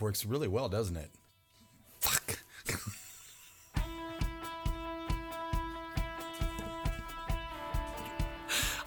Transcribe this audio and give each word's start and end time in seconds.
works 0.00 0.24
really 0.24 0.48
well, 0.48 0.68
doesn't 0.68 0.96
it? 0.96 1.10
Fuck. 2.00 2.38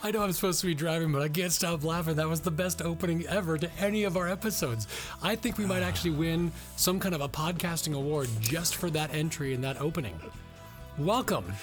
I 0.05 0.12
know 0.12 0.21
I'm 0.21 0.34
supposed 0.34 0.60
to 0.60 0.68
be 0.68 0.73
driving, 0.73 1.13
but 1.13 1.21
I 1.21 1.29
can't 1.29 1.54
stop 1.54 1.86
laughing. 1.86 2.15
That 2.15 2.28
was 2.28 2.41
the 2.41 2.52
best 2.52 2.81
opening 2.81 3.26
ever 3.28 3.57
to 3.57 3.71
any 3.79 4.04
of 4.04 4.18
our 4.18 4.28
episodes. 4.28 4.86
I 5.21 5.38
think 5.38 5.57
we 5.57 5.65
might 5.65 5.81
actually 5.81 6.12
win 6.12 6.52
some 6.76 6.99
kind 6.99 7.16
of 7.16 7.22
a 7.22 7.30
podcasting 7.30 7.96
award 7.96 8.28
just 8.42 8.76
for 8.76 8.90
that 8.90 9.14
entry 9.14 9.54
and 9.54 9.64
that 9.64 9.80
opening. 9.80 10.20
Welcome 10.98 11.54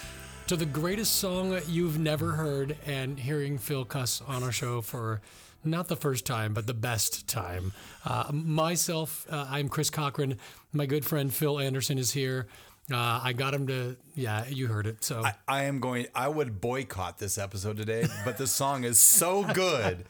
to 0.47 0.57
the 0.57 0.65
greatest 0.65 1.17
song 1.17 1.61
you've 1.69 1.99
never 1.99 2.33
heard, 2.33 2.79
and 2.87 3.21
hearing 3.21 3.59
Phil 3.59 3.85
cuss 3.85 4.23
on 4.27 4.43
our 4.43 4.53
show 4.53 4.81
for 4.81 5.21
not 5.65 5.89
the 5.89 5.97
first 5.97 6.27
time, 6.27 6.55
but 6.55 6.67
the 6.67 6.75
best 6.75 7.29
time. 7.29 7.73
Uh, 8.05 8.31
myself, 8.33 9.27
uh, 9.31 9.47
I'm 9.49 9.69
Chris 9.69 9.91
Cochran. 9.91 10.39
My 10.73 10.87
good 10.87 11.05
friend 11.05 11.33
Phil 11.33 11.59
Anderson 11.59 11.99
is 11.99 12.13
here. 12.13 12.47
Uh, 12.93 13.21
I 13.23 13.33
got 13.35 13.55
him 13.55 13.67
to, 13.69 13.97
yeah, 14.15 14.47
you 14.47 14.67
heard 14.67 14.87
it. 14.87 15.05
So 15.05 15.23
I, 15.23 15.35
I 15.47 15.63
am 15.65 15.79
going. 15.79 16.07
I 16.15 16.29
would 16.29 16.61
boycott 16.61 17.19
this 17.19 17.39
episode 17.39 17.77
today, 17.77 18.07
but 18.25 18.37
the 18.37 18.47
song 18.47 18.85
is 18.85 18.99
so 19.01 19.45
good 19.45 20.05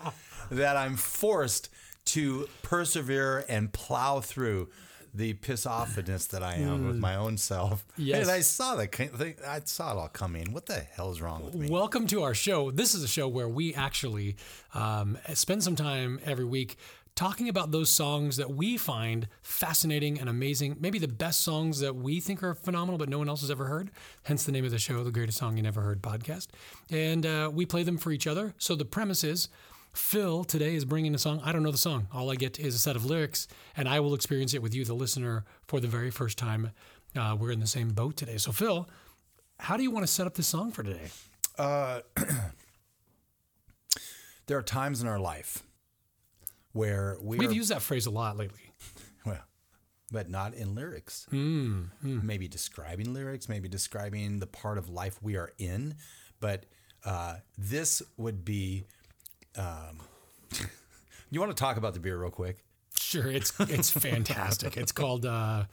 that 0.51 0.77
I'm 0.77 0.97
forced 0.97 1.69
to 2.07 2.49
persevere 2.63 3.45
and 3.49 3.73
plow 3.73 4.21
through 4.21 4.71
the 5.15 5.35
piss 5.35 5.65
offness 5.67 6.29
that 6.29 6.43
I 6.43 6.55
am 6.55 6.87
with 6.87 6.97
my 6.97 7.17
own 7.17 7.37
self. 7.37 7.85
Yes. 7.97 8.23
and 8.23 8.31
I 8.31 8.41
saw 8.41 8.77
that. 8.77 8.95
thing- 8.95 9.35
I 9.47 9.61
saw 9.65 9.93
it 9.93 9.99
all 9.99 10.09
coming. 10.09 10.53
What 10.53 10.67
the 10.67 10.81
hell 10.81 11.11
is 11.11 11.21
wrong 11.21 11.45
with 11.45 11.55
me? 11.55 11.69
Welcome 11.69 12.07
to 12.09 12.23
our 12.23 12.35
show. 12.35 12.71
This 12.71 12.95
is 12.95 13.03
a 13.03 13.09
show 13.09 13.27
where 13.29 13.49
we 13.49 13.75
actually 13.75 14.37
um, 14.75 15.19
spend 15.35 15.63
some 15.65 15.77
time 15.77 16.21
every 16.25 16.45
week 16.45 16.77
talking 17.17 17.49
about 17.49 17.71
those 17.73 17.91
songs 17.91 18.37
that 18.37 18.51
we 18.51 18.77
find 18.77 19.27
fascinating 19.43 20.19
and 20.21 20.29
amazing. 20.29 20.77
Maybe 20.81 20.99
the 20.99 21.09
best 21.09 21.43
songs 21.43 21.81
that 21.81 21.95
we 21.97 22.21
think 22.21 22.43
are 22.43 22.55
phenomenal, 22.55 22.97
but 22.99 23.09
no 23.09 23.19
one 23.19 23.29
else 23.29 23.41
has 23.41 23.51
ever 23.51 23.67
heard. 23.67 23.91
Hence 24.23 24.45
the 24.45 24.53
name 24.53 24.65
of 24.65 24.71
the 24.71 24.79
show, 24.79 25.03
The 25.03 25.11
Greatest 25.11 25.37
Song 25.39 25.57
You 25.57 25.63
Never 25.63 25.81
Heard 25.83 26.03
podcast. 26.03 26.47
And 26.89 27.27
uh, 27.27 27.51
we 27.53 27.67
play 27.67 27.83
them 27.83 27.99
for 27.99 28.13
each 28.13 28.27
other. 28.29 28.55
So 28.59 28.75
the 28.77 28.85
premise 28.85 29.25
is. 29.25 29.49
Phil 29.93 30.45
today 30.45 30.75
is 30.75 30.85
bringing 30.85 31.15
a 31.15 31.19
song. 31.19 31.41
I 31.45 31.53
don't 31.53 31.63
know 31.63 31.73
the 31.73 31.79
song. 31.79 32.07
All 32.13 32.31
I 32.31 32.37
get 32.37 32.59
is 32.61 32.75
a 32.75 32.79
set 32.79 32.97
of 32.97 33.05
lyrics, 33.05 33.49
and 33.77 33.89
I 33.89 34.01
will 34.01 34.15
experience 34.15 34.55
it 34.55 34.63
with 34.63 34.75
you, 34.75 34.85
the 34.85 34.95
listener, 34.95 35.45
for 35.67 35.81
the 35.81 35.89
very 35.89 36.11
first 36.11 36.39
time. 36.39 36.71
Uh, 37.17 37.37
we're 37.39 37.51
in 37.51 37.59
the 37.61 37.67
same 37.67 37.89
boat 37.91 38.17
today. 38.17 38.37
So, 38.37 38.53
Phil, 38.53 38.89
how 39.59 39.77
do 39.77 39.83
you 39.83 39.91
want 39.91 40.07
to 40.07 40.13
set 40.13 40.27
up 40.27 40.35
this 40.35 40.47
song 40.47 40.71
for 40.71 40.83
today? 40.85 41.11
there 44.47 44.57
are 44.59 44.63
times 44.63 45.03
in 45.03 45.09
our 45.09 45.19
life 45.19 45.63
where 46.73 47.17
we 47.21 47.39
We've 47.39 47.51
are, 47.51 47.55
used 47.55 47.71
that 47.71 47.83
phrase 47.83 48.07
a 48.07 48.11
lot 48.11 48.37
lately. 48.37 48.73
well, 49.27 49.43
but 50.13 50.31
not 50.31 50.55
in 50.55 50.75
lyrics. 50.75 51.27
Hmm, 51.31 51.83
Maybe 52.03 52.49
describing 52.49 53.13
lyrics, 53.13 53.49
maybe 53.49 53.69
describing 53.69 54.39
the 54.39 54.47
part 54.47 54.79
of 54.79 54.89
life 54.89 55.19
we 55.21 55.37
are 55.37 55.51
in. 55.59 55.97
But 56.39 56.67
uh, 57.05 57.37
this 57.59 58.03
would 58.17 58.45
be. 58.45 58.85
Um, 59.57 60.01
you 61.31 61.41
want 61.41 61.55
to 61.55 61.61
talk 61.61 61.77
about 61.77 61.95
the 61.95 62.01
beer 62.01 62.19
real 62.19 62.31
quick? 62.31 62.65
Sure, 62.97 63.31
it's 63.31 63.53
it's 63.61 63.91
fantastic. 63.91 64.77
It's 64.77 64.93
called 64.93 65.27
uh, 65.27 65.65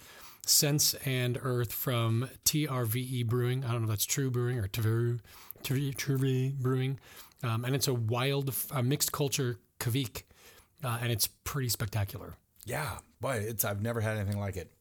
Sense 0.46 0.94
and 1.06 1.38
Earth 1.42 1.74
from 1.74 2.30
TRVE 2.46 3.26
Brewing. 3.28 3.64
I 3.64 3.72
don't 3.72 3.82
know 3.82 3.86
if 3.86 3.90
that's 3.90 4.06
True 4.06 4.32
Brewing 4.32 4.58
or 4.60 4.68
True 4.68 5.20
True 5.64 6.52
Brewing, 6.52 7.00
um, 7.44 7.66
and 7.66 7.76
it's 7.76 7.88
a 7.88 7.94
wild 7.94 8.54
uh, 8.72 8.82
mixed 8.82 9.12
culture 9.12 9.60
kveik, 9.80 10.24
uh, 10.84 11.00
and 11.02 11.12
it's 11.12 11.28
pretty 11.44 11.70
spectacular. 11.70 12.36
Yeah, 12.66 12.98
boy, 13.22 13.46
it's 13.48 13.66
I've 13.66 13.82
never 13.82 14.02
had 14.02 14.18
anything 14.18 14.40
like 14.40 14.58
it. 14.58 14.72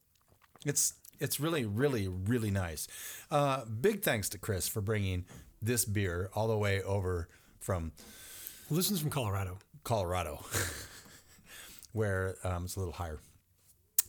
It's 0.64 0.94
it's 1.19 1.41
really 1.41 1.64
really 1.64 2.08
really 2.08 2.50
nice. 2.50 2.88
Uh, 3.31 3.64
big 3.64 4.03
thanks 4.03 4.28
to 4.31 4.38
Chris 4.38 4.69
for 4.69 4.81
bringing 4.81 5.25
this 5.60 5.84
beer 5.84 6.31
all 6.34 6.48
the 6.48 6.56
way 6.56 6.82
over 6.82 7.28
from 7.59 7.93
Well, 8.69 8.77
this 8.77 8.91
one's 8.91 9.00
from 9.00 9.10
Colorado. 9.10 9.59
Colorado, 9.84 10.44
where 11.93 12.34
um, 12.43 12.65
it's 12.65 12.75
a 12.75 12.81
little 12.81 12.94
higher, 12.94 13.21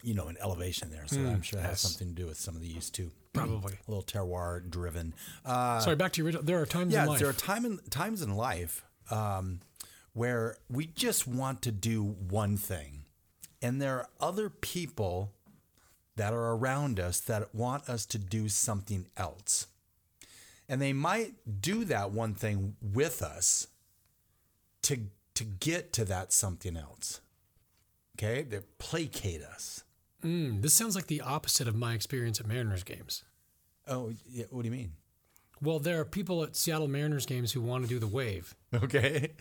you 0.02 0.16
know, 0.16 0.30
in 0.30 0.38
elevation 0.42 0.90
there. 0.90 1.04
So 1.06 1.20
I'm 1.20 1.44
sure 1.44 1.60
it 1.60 1.64
has 1.64 1.80
something 1.80 2.08
to 2.08 2.14
do 2.14 2.26
with 2.26 2.38
some 2.38 2.56
of 2.56 2.62
the 2.62 2.68
yeast 2.68 2.96
too. 2.96 3.12
Probably. 3.34 3.74
A 3.74 3.92
little 3.92 4.04
terroir 4.04 4.68
driven. 4.68 5.14
Uh, 5.46 5.80
Sorry, 5.80 5.96
back 5.96 6.14
to 6.14 6.18
your 6.18 6.26
original. 6.26 6.44
There 6.44 6.60
are 6.60 6.66
times 6.66 6.92
yeah, 6.92 7.04
in 7.04 7.10
life. 7.10 7.20
there 7.20 7.30
are 7.30 7.34
time 7.34 7.66
in, 7.66 7.78
times 7.92 8.24
in 8.24 8.36
life 8.36 8.84
um, 9.12 9.60
where 10.14 10.58
we 10.68 10.88
just 10.88 11.28
want 11.28 11.62
to 11.62 11.72
do 11.72 12.04
one 12.04 12.58
thing, 12.58 13.04
and 13.62 13.80
there 13.80 13.98
are 13.98 14.10
other 14.20 14.50
people 14.50 15.34
that 16.16 16.34
are 16.34 16.56
around 16.56 17.00
us 17.00 17.20
that 17.20 17.54
want 17.54 17.88
us 17.88 18.08
to 18.08 18.18
do 18.18 18.50
something 18.50 19.06
else. 19.16 19.68
And 20.68 20.82
they 20.82 20.94
might 20.94 21.62
do 21.62 21.86
that 21.86 22.10
one 22.10 22.34
thing 22.34 22.76
with 22.82 23.22
us 23.22 23.68
to 24.88 25.00
to 25.36 25.44
get 25.44 25.94
to 25.94 26.06
that 26.06 26.34
something 26.34 26.76
else. 26.76 27.22
Okay? 28.18 28.42
They 28.42 28.62
placate 28.80 29.44
us. 29.44 29.84
Mm, 30.24 30.64
this 30.64 30.74
sounds 30.74 30.96
like 30.96 31.08
the 31.08 31.22
opposite 31.22 31.68
of 31.68 31.76
my 31.76 31.94
experience 31.94 32.40
at 32.40 32.48
Mariners 32.48 32.84
games. 32.84 33.24
Oh, 33.88 34.14
yeah, 34.28 34.46
what 34.50 34.64
do 34.64 34.68
you 34.68 34.76
mean? 34.76 34.94
Well, 35.62 35.78
there 35.80 36.00
are 36.00 36.06
people 36.06 36.44
at 36.44 36.56
Seattle 36.56 36.88
Mariners 36.88 37.26
games 37.26 37.52
who 37.52 37.62
want 37.62 37.84
to 37.84 37.90
do 37.90 38.00
the 38.00 38.08
wave. 38.08 38.56
Okay. 38.74 39.34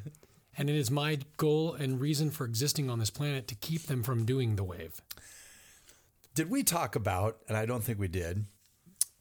And 0.59 0.69
it 0.69 0.77
is 0.77 0.91
my 0.91 1.19
goal 1.37 1.75
and 1.75 2.01
reason 2.01 2.31
for 2.31 2.45
existing 2.45 2.91
on 2.91 2.99
this 2.99 3.11
planet 3.11 3.49
to 3.49 3.55
keep 3.55 3.83
them 3.85 4.03
from 4.03 4.25
doing 4.25 4.57
the 4.57 4.65
wave. 4.65 5.01
Did 6.35 6.51
we 6.51 6.63
talk 6.63 6.97
about, 6.97 7.39
and 7.49 7.57
I 7.57 7.67
don't 7.67 7.83
think 7.83 7.99
we 7.99 8.09
did, 8.09 8.45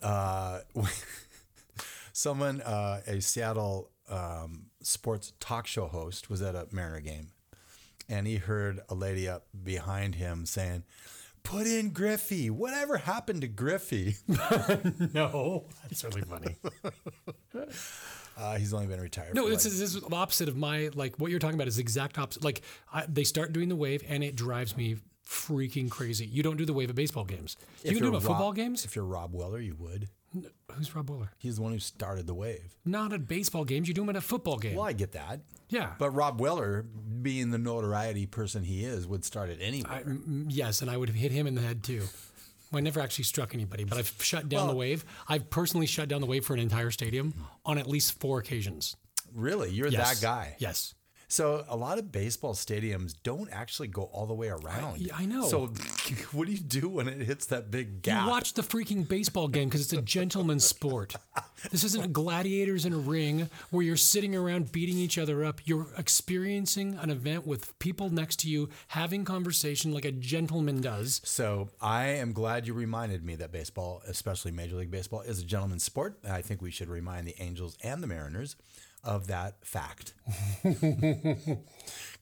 uh, 0.02 0.60
someone, 2.14 2.62
uh, 2.62 3.02
a 3.08 3.22
Seattle 3.22 3.90
um, 4.10 4.68
sports 4.82 5.34
talk 5.40 5.68
show 5.68 5.88
host, 5.88 6.30
was 6.30 6.42
at 6.42 6.56
a 6.56 6.68
Mariner 6.72 7.00
game, 7.02 7.30
and 8.10 8.28
he 8.28 8.38
heard 8.38 8.82
a 8.90 8.96
lady 8.96 9.28
up 9.28 9.46
behind 9.64 10.16
him 10.16 10.46
saying, 10.46 10.84
Put 11.44 11.68
in 11.68 11.92
Griffey. 11.92 12.50
Whatever 12.50 12.98
happened 12.98 13.42
to 13.42 13.48
Griffey? 13.48 14.16
No, 15.14 15.66
that's 15.84 16.04
really 16.04 16.22
funny. 16.22 16.56
Uh, 18.38 18.58
he's 18.58 18.74
only 18.74 18.86
been 18.86 19.00
retired. 19.00 19.34
No, 19.34 19.48
this 19.48 19.64
like- 19.64 19.72
is, 19.74 19.80
this 19.80 19.96
is 19.96 20.02
the 20.02 20.14
opposite 20.14 20.50
of 20.50 20.58
my 20.58 20.90
like 20.94 21.16
what 21.18 21.32
you're 21.32 21.40
talking 21.40 21.56
about 21.56 21.70
is 21.70 21.78
the 21.78 21.82
exact 21.82 22.18
opposite. 22.18 22.44
Like 22.44 22.64
I, 22.92 23.06
they 23.08 23.24
start 23.24 23.54
doing 23.54 23.70
the 23.70 23.78
wave 23.78 24.04
and 24.10 24.26
it 24.26 24.36
drives 24.36 24.76
me 24.76 24.98
freaking 25.26 25.90
crazy. 25.90 26.26
You 26.26 26.44
don't 26.44 26.58
do 26.58 26.66
the 26.66 26.74
wave 26.74 26.90
at 26.90 26.96
baseball 26.96 27.24
games. 27.24 27.56
You 27.84 27.92
can 27.94 28.02
do 28.02 28.14
it 28.14 28.18
at 28.18 28.24
football 28.24 28.52
games. 28.52 28.84
If 28.84 28.94
you're 28.96 29.06
Robb 29.06 29.34
Weller, 29.34 29.62
you 29.62 29.76
would. 29.80 30.10
Who's 30.74 30.94
Robb 30.96 31.10
Weller? 31.10 31.32
He's 31.38 31.56
the 31.58 31.62
one 31.62 31.72
who 31.72 31.80
started 31.80 32.28
the 32.28 32.34
wave. 32.34 32.76
Not 32.84 33.14
at 33.14 33.28
baseball 33.28 33.64
games. 33.66 33.88
You 33.88 33.94
do 33.94 34.02
them 34.02 34.10
at 34.10 34.16
a 34.16 34.22
football 34.22 34.58
game. 34.58 34.76
Well, 34.76 34.86
I 34.86 34.94
get 34.94 35.14
that. 35.14 35.42
yeah. 35.70 35.94
But 35.98 36.10
Robb 36.12 36.40
Weller, 36.42 36.84
being 37.22 37.52
the 37.52 37.58
notoriety 37.58 38.26
person 38.26 38.64
he 38.64 38.84
is, 38.84 39.08
would 39.08 39.24
start 39.24 39.50
it 39.50 39.60
anywhere. 39.62 39.92
I, 39.94 40.00
m- 40.02 40.48
yes, 40.50 40.82
and 40.82 40.92
I 40.92 40.98
would 40.98 41.10
have 41.10 41.16
hit 41.16 41.32
him 41.32 41.48
in 41.48 41.56
the 41.56 41.62
head 41.62 41.84
too. 41.84 42.04
Well, 42.72 42.80
I 42.80 42.82
never 42.82 43.00
actually 43.00 43.24
struck 43.26 43.54
anybody, 43.54 43.84
but 43.86 43.98
I've 43.98 44.14
shut 44.20 44.50
down 44.50 44.68
the 44.68 44.76
wave. 44.76 45.06
I've 45.30 45.50
personally 45.50 45.86
shut 45.86 46.10
down 46.10 46.20
the 46.20 46.28
wave 46.28 46.44
for 46.46 46.54
an 46.56 46.60
entire 46.60 46.92
stadium 46.92 47.34
on 47.66 47.78
at 47.78 47.88
least 47.88 48.20
four 48.20 48.40
occasions. 48.40 48.96
really? 49.34 49.70
You're 49.72 49.88
Yes. 49.88 50.20
that 50.20 50.26
guy? 50.26 50.56
Yes. 50.60 50.94
So 51.28 51.66
a 51.68 51.76
lot 51.76 51.98
of 51.98 52.12
baseball 52.12 52.54
stadiums 52.54 53.16
don't 53.24 53.50
actually 53.52 53.88
go 53.88 54.04
all 54.04 54.26
the 54.26 54.34
way 54.34 54.50
around. 54.50 55.00
yeah, 55.00 55.14
I 55.16 55.26
know. 55.26 55.48
So 55.48 55.68
what 56.32 56.48
do 56.48 56.54
you 56.54 56.60
do 56.60 56.88
when 56.90 57.08
it 57.08 57.22
hits 57.22 57.48
that 57.48 57.72
big 57.72 58.02
gap? 58.02 58.24
You 58.26 58.30
watch 58.30 58.54
the 58.54 58.62
freaking 58.62 59.08
baseball 59.08 59.48
game 59.48 59.68
because 59.70 59.82
it's 59.82 59.94
a 59.94 60.02
gentleman's 60.02 60.66
sport. 60.66 61.16
This 61.72 61.84
isn't 61.84 62.14
gladiators 62.14 62.86
in 62.86 62.94
a 62.94 62.98
ring 62.98 63.50
where 63.72 63.84
you're 63.84 63.98
sitting 63.98 64.36
around 64.36 64.72
beating 64.72 64.98
each 64.98 65.18
other 65.18 65.44
up. 65.44 65.62
You're 65.66 65.88
experiencing 65.98 66.98
an 67.02 67.10
event 67.10 67.48
with 67.48 67.78
people 67.80 68.10
next 68.10 68.40
to 68.42 68.50
you, 68.50 68.70
having 68.90 69.26
conversation 69.26 69.94
like 69.94 70.06
a 70.06 70.12
gentleman 70.12 70.82
does. 70.82 71.22
so 71.24 71.70
I 71.82 72.06
am 72.08 72.34
glad 72.34 72.68
you 72.68 72.74
reminded 72.74 73.24
me 73.24 73.36
that 73.38 73.52
baseball, 73.52 74.02
especially 74.08 74.52
Major 74.52 74.76
League 74.76 74.92
Baseball, 74.92 75.22
is 75.22 75.40
a 75.40 75.46
gentleman's 75.46 75.84
sport. 75.84 76.18
I 76.30 76.42
think 76.42 76.62
we 76.62 76.72
should 76.72 76.90
remind 76.90 77.28
the 77.28 77.36
Angels 77.40 77.78
and 77.84 78.02
the 78.04 78.08
Mariners 78.08 78.56
of 79.06 79.28
that 79.28 79.66
fact. 79.66 80.14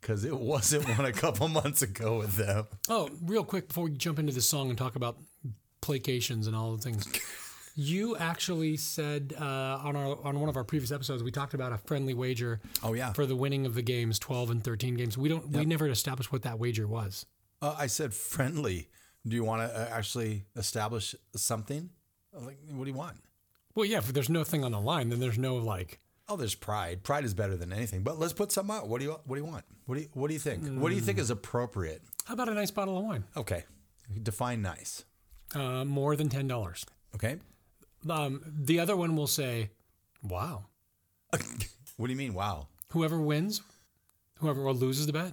Because 0.02 0.26
it 0.26 0.38
wasn't 0.38 0.86
one 0.98 1.06
a 1.06 1.14
couple 1.14 1.48
months 1.48 1.82
ago 1.82 2.18
with 2.18 2.36
them. 2.36 2.68
Oh, 2.90 3.10
real 3.22 3.46
quick 3.46 3.70
before 3.70 3.86
we 3.86 3.92
jump 3.92 4.20
into 4.20 4.34
this 4.34 4.50
song 4.50 4.68
and 4.68 4.78
talk 4.78 4.98
about 4.98 5.18
placations 5.82 6.46
and 6.46 6.54
all 6.54 6.76
the 6.76 6.82
things. 6.82 7.08
You 7.76 8.16
actually 8.18 8.78
said 8.78 9.34
uh, 9.40 9.44
on 9.84 9.96
our 9.96 10.24
on 10.24 10.40
one 10.40 10.48
of 10.48 10.56
our 10.58 10.64
previous 10.64 10.92
episodes 10.92 11.24
we 11.24 11.32
talked 11.32 11.56
about 11.56 11.74
a 11.74 11.80
friendly 11.80 12.14
wager. 12.14 12.62
Oh, 12.84 12.94
yeah. 12.94 13.14
for 13.14 13.26
the 13.26 13.36
winning 13.36 13.66
of 13.66 13.74
the 13.74 13.82
games, 13.82 14.20
twelve 14.20 14.52
and 14.52 14.64
thirteen 14.64 14.94
games. 14.94 15.18
We 15.18 15.28
don't 15.28 15.50
we 15.50 15.66
never 15.66 15.88
established 15.88 16.32
what 16.32 16.44
that 16.44 16.60
wager 16.60 16.86
was. 16.86 17.26
Uh, 17.64 17.74
I 17.76 17.88
said 17.88 18.14
friendly. 18.14 18.90
Do 19.28 19.36
you 19.36 19.44
want 19.44 19.68
to 19.68 19.76
uh, 19.76 19.88
actually 19.90 20.46
establish 20.56 21.16
something? 21.36 21.90
Like, 22.32 22.60
what 22.70 22.84
do 22.84 22.92
you 22.92 22.96
want? 22.98 23.18
Well, 23.74 23.88
yeah, 23.88 23.98
if 23.98 24.14
there's 24.14 24.30
no 24.30 24.44
thing 24.44 24.64
on 24.64 24.72
the 24.72 24.80
line, 24.80 25.10
then 25.10 25.20
there's 25.20 25.40
no 25.40 25.56
like. 25.56 26.00
Oh, 26.30 26.38
there's 26.38 26.56
pride. 26.56 27.04
Pride 27.04 27.26
is 27.26 27.34
better 27.34 27.58
than 27.58 27.74
anything. 27.74 28.02
But 28.04 28.18
let's 28.18 28.34
put 28.34 28.52
some 28.52 28.72
out. 28.72 28.88
What 28.88 29.00
do 29.00 29.06
you 29.06 29.12
What 29.26 29.36
do 29.36 29.42
you 29.42 29.46
want? 29.48 29.66
What 29.86 29.96
do 29.96 30.02
you 30.02 30.08
What 30.14 30.28
do 30.30 30.34
you 30.34 30.40
think? 30.40 30.66
What 30.80 30.90
do 30.90 30.96
you 30.96 31.02
think 31.02 31.20
is 31.20 31.30
appropriate? 31.30 32.02
How 32.26 32.34
about 32.34 32.50
a 32.50 32.54
nice 32.54 32.72
bottle 32.72 32.98
of 32.98 33.04
wine? 33.04 33.26
Okay, 33.36 33.64
Define 34.22 34.62
nice. 34.62 35.04
Uh, 35.54 35.84
more 35.86 36.16
than 36.16 36.30
ten 36.30 36.48
dollars. 36.48 36.86
Okay. 37.16 37.38
Um, 38.10 38.42
the 38.46 38.80
other 38.80 38.96
one 38.96 39.16
will 39.16 39.28
say, 39.28 39.72
"Wow." 40.22 40.66
What 41.98 42.08
do 42.08 42.12
you 42.14 42.18
mean? 42.18 42.34
Wow. 42.34 42.68
Whoever 42.90 43.20
wins, 43.22 43.62
whoever 44.40 44.60
loses 44.74 45.06
the 45.06 45.14
bet, 45.14 45.32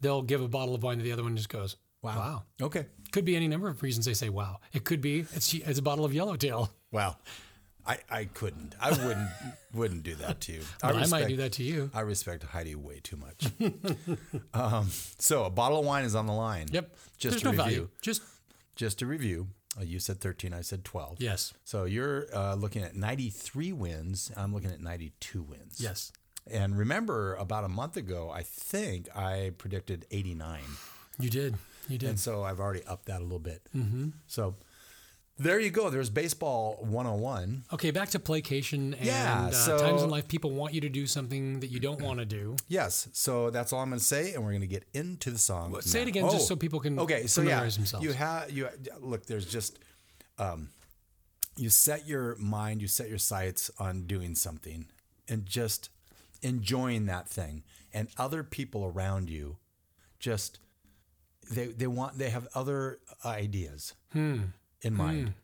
they'll 0.00 0.20
give 0.22 0.42
a 0.42 0.48
bottle 0.48 0.74
of 0.74 0.82
wine 0.82 0.98
to 0.98 1.04
the 1.04 1.12
other 1.12 1.22
one. 1.22 1.30
and 1.30 1.36
Just 1.38 1.48
goes, 1.48 1.76
"Wow." 2.02 2.16
wow. 2.16 2.42
Okay. 2.60 2.86
Could 3.12 3.24
be 3.24 3.36
any 3.36 3.46
number 3.46 3.68
of 3.68 3.82
reasons 3.82 4.06
they 4.06 4.14
say 4.14 4.28
"Wow." 4.28 4.58
It 4.72 4.84
could 4.84 5.00
be 5.00 5.20
it's 5.34 5.54
it's 5.54 5.78
a 5.78 5.82
bottle 5.82 6.04
of 6.04 6.12
Yellowtail. 6.14 6.70
Wow. 6.90 7.16
I, 7.86 7.98
I 8.10 8.24
couldn't. 8.26 8.74
I 8.80 8.90
wouldn't 8.90 9.28
wouldn't 9.74 10.02
do 10.04 10.14
that 10.16 10.40
to 10.42 10.52
you. 10.52 10.60
But 10.80 10.96
I, 10.96 11.06
might 11.06 11.28
do 11.28 11.36
that 11.36 11.52
to 11.52 11.62
you. 11.64 11.90
I 11.92 12.00
respect 12.00 12.44
Heidi 12.44 12.74
way 12.74 13.00
too 13.02 13.16
much. 13.16 13.46
um, 14.54 14.88
so 15.18 15.44
a 15.44 15.50
bottle 15.50 15.80
of 15.80 15.86
wine 15.86 16.04
is 16.04 16.14
on 16.14 16.26
the 16.26 16.32
line. 16.32 16.66
Yep. 16.70 16.94
Just 17.18 17.32
There's 17.32 17.42
to 17.42 17.44
no 17.46 17.50
review. 17.50 17.64
value. 17.64 17.88
Just 18.00 18.22
Just 18.76 18.98
to 19.00 19.06
review. 19.06 19.48
Uh, 19.78 19.82
you 19.84 19.98
said 19.98 20.20
13. 20.20 20.52
I 20.52 20.60
said 20.60 20.84
12. 20.84 21.16
yes, 21.18 21.54
So 21.64 21.84
you're 21.84 22.26
uh, 22.36 22.54
looking 22.54 22.82
at 22.82 22.94
93 22.94 23.72
wins. 23.72 24.30
I'm 24.36 24.52
looking 24.52 24.70
at 24.70 24.80
92 24.82 25.42
wins. 25.42 25.80
yes. 25.80 26.12
And 26.50 26.76
remember, 26.76 27.34
about 27.36 27.64
a 27.64 27.68
month 27.68 27.96
ago, 27.96 28.28
I 28.30 28.42
think 28.42 29.08
I 29.16 29.52
predicted 29.56 30.06
89. 30.10 30.60
You 31.18 31.30
did. 31.30 31.54
You 31.88 31.98
did. 31.98 32.08
And 32.10 32.20
so 32.20 32.42
I've 32.42 32.58
already 32.60 32.84
upped 32.84 33.06
that 33.06 33.20
a 33.20 33.24
little 33.24 33.38
bit. 33.38 33.62
Mm-hmm. 33.74 34.08
So 34.26 34.56
there 35.42 35.60
you 35.60 35.70
go. 35.70 35.90
There's 35.90 36.10
baseball 36.10 36.76
101. 36.80 37.64
Okay, 37.72 37.90
back 37.90 38.10
to 38.10 38.18
placation 38.18 38.94
and 38.94 39.04
Yeah, 39.04 39.50
uh, 39.52 39.78
times 39.78 40.02
in 40.02 40.10
life 40.10 40.28
people 40.28 40.50
want 40.50 40.74
you 40.74 40.80
to 40.82 40.88
do 40.88 41.06
something 41.06 41.60
that 41.60 41.68
you 41.68 41.80
don't 41.80 42.00
want 42.00 42.18
to 42.18 42.24
do. 42.24 42.56
Yes. 42.68 43.08
So 43.12 43.50
that's 43.50 43.72
all 43.72 43.80
I'm 43.80 43.90
going 43.90 43.98
to 43.98 44.04
say. 44.04 44.32
And 44.34 44.42
we're 44.42 44.50
going 44.50 44.62
to 44.62 44.66
get 44.66 44.84
into 44.94 45.30
the 45.30 45.38
song. 45.38 45.78
Say 45.82 46.02
it 46.02 46.08
again 46.08 46.28
just 46.30 46.48
so 46.48 46.56
people 46.56 46.80
can 46.80 46.98
Okay. 46.98 47.26
So 47.26 47.42
yeah, 47.42 47.60
themselves. 47.60 48.04
you 48.04 48.12
have, 48.12 48.50
you 48.50 48.68
look, 49.00 49.26
there's 49.26 49.46
just, 49.46 49.78
um, 50.38 50.70
you 51.56 51.68
set 51.68 52.06
your 52.08 52.36
mind, 52.36 52.80
you 52.80 52.88
set 52.88 53.08
your 53.08 53.18
sights 53.18 53.70
on 53.78 54.06
doing 54.06 54.34
something 54.34 54.86
and 55.28 55.44
just 55.44 55.90
enjoying 56.42 57.06
that 57.06 57.28
thing. 57.28 57.62
And 57.92 58.08
other 58.16 58.42
people 58.42 58.84
around 58.86 59.28
you 59.28 59.58
just, 60.18 60.58
they, 61.50 61.66
they 61.66 61.86
want, 61.86 62.16
they 62.18 62.30
have 62.30 62.48
other 62.54 63.00
ideas 63.24 63.94
Hmm. 64.12 64.38
In 64.82 64.94
mind. 64.94 65.28
Hmm. 65.28 65.34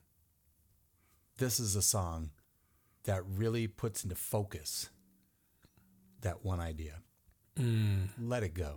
This 1.39 1.61
is 1.61 1.77
a 1.77 1.83
song 1.83 2.31
that 3.05 3.23
really 3.25 3.67
puts 3.67 4.03
into 4.03 4.17
focus 4.17 4.91
that 6.21 6.45
one 6.45 6.61
idea. 6.61 6.95
Hmm. 7.57 8.07
Let 8.21 8.43
it 8.43 8.55
go. 8.55 8.75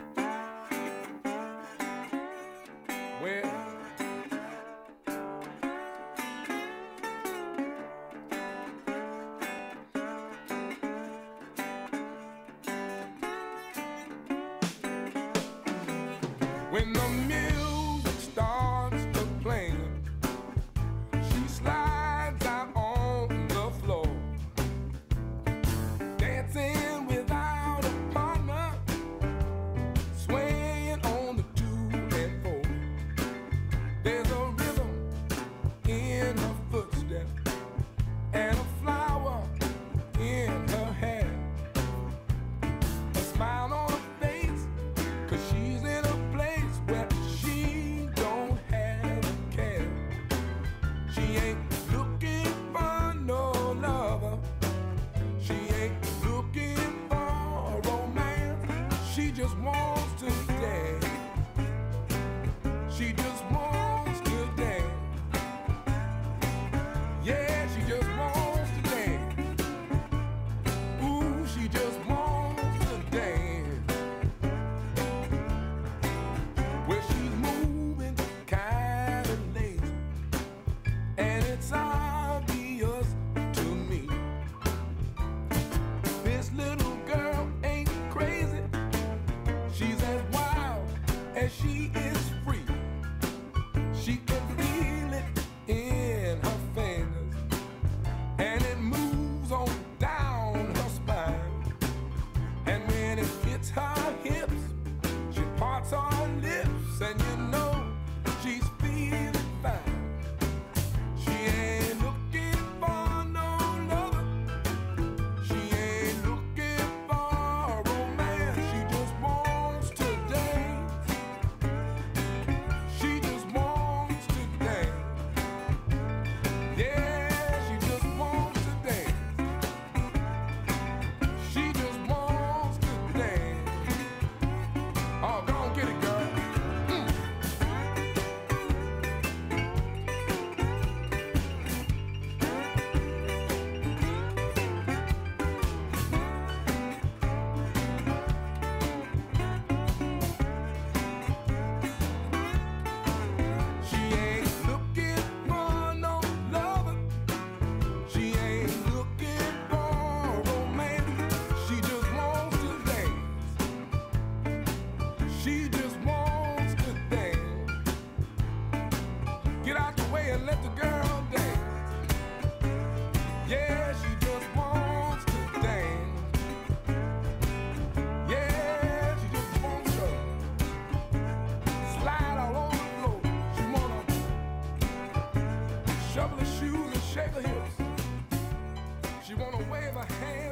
And 81.70 82.01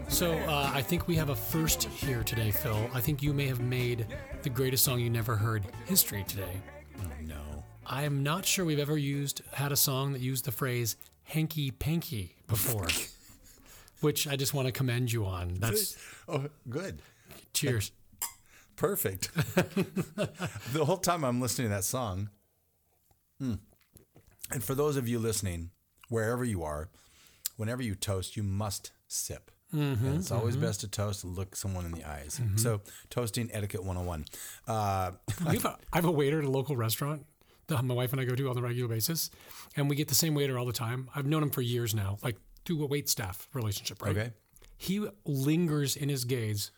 So 0.09 0.33
uh, 0.33 0.69
I 0.73 0.81
think 0.81 1.07
we 1.07 1.15
have 1.15 1.29
a 1.29 1.35
first 1.35 1.83
here 1.85 2.23
today, 2.23 2.51
Phil. 2.51 2.89
I 2.93 2.99
think 2.99 3.21
you 3.23 3.33
may 3.33 3.47
have 3.47 3.61
made 3.61 4.05
the 4.41 4.49
greatest 4.49 4.83
song 4.83 4.99
you 4.99 5.09
never 5.09 5.35
heard 5.35 5.63
history 5.85 6.25
today. 6.27 6.59
Oh, 6.99 7.05
no. 7.25 7.63
I 7.85 8.03
am 8.03 8.21
not 8.21 8.45
sure 8.45 8.65
we've 8.65 8.79
ever 8.79 8.97
used 8.97 9.41
had 9.53 9.71
a 9.71 9.75
song 9.77 10.11
that 10.13 10.21
used 10.21 10.43
the 10.45 10.51
phrase 10.51 10.97
hanky 11.23 11.71
panky 11.71 12.35
before, 12.47 12.87
which 14.01 14.27
I 14.27 14.35
just 14.35 14.53
want 14.53 14.65
to 14.67 14.71
commend 14.73 15.11
you 15.13 15.25
on. 15.25 15.53
That's 15.59 15.95
Oh, 16.27 16.45
good. 16.69 17.01
cheers. 17.53 17.91
Perfect. 18.75 19.33
the 20.73 20.83
whole 20.85 20.97
time 20.97 21.23
I'm 21.23 21.39
listening 21.39 21.69
to 21.69 21.75
that 21.75 21.83
song, 21.85 22.29
And 24.51 24.63
for 24.63 24.75
those 24.75 24.97
of 24.97 25.07
you 25.07 25.19
listening, 25.19 25.71
wherever 26.09 26.43
you 26.43 26.63
are, 26.63 26.89
whenever 27.57 27.81
you 27.81 27.95
toast, 27.95 28.35
you 28.35 28.43
must 28.43 28.91
sip. 29.07 29.51
Mm-hmm, 29.73 30.05
and 30.05 30.15
it's 30.15 30.31
always 30.31 30.55
mm-hmm. 30.55 30.65
best 30.65 30.81
to 30.81 30.87
toast 30.87 31.23
and 31.23 31.37
look 31.37 31.55
someone 31.55 31.85
in 31.85 31.91
the 31.91 32.03
eyes. 32.03 32.39
Mm-hmm. 32.41 32.57
So, 32.57 32.81
toasting 33.11 33.49
etiquette 33.53 33.83
101. 33.83 34.25
Uh, 34.67 34.71
I 35.45 35.53
have, 35.53 35.65
a, 35.65 35.77
I 35.93 35.97
have 35.97 36.05
a 36.05 36.11
waiter 36.11 36.39
at 36.39 36.45
a 36.45 36.49
local 36.49 36.75
restaurant 36.75 37.25
that 37.67 37.83
my 37.83 37.93
wife 37.93 38.11
and 38.11 38.19
I 38.19 38.25
go 38.25 38.33
to 38.33 38.49
on 38.49 38.57
a 38.57 38.61
regular 38.61 38.89
basis, 38.89 39.29
and 39.75 39.89
we 39.89 39.95
get 39.95 40.07
the 40.07 40.15
same 40.15 40.33
waiter 40.33 40.57
all 40.57 40.65
the 40.65 40.73
time. 40.73 41.07
I've 41.15 41.27
known 41.27 41.43
him 41.43 41.51
for 41.51 41.61
years 41.61 41.93
now, 41.93 42.17
like 42.23 42.37
through 42.65 42.83
a 42.83 42.87
wait 42.87 43.09
staff 43.09 43.47
relationship, 43.53 44.01
right? 44.01 44.17
Okay. 44.17 44.31
He 44.77 45.05
lingers 45.25 45.95
in 45.95 46.09
his 46.09 46.25
gaze, 46.25 46.71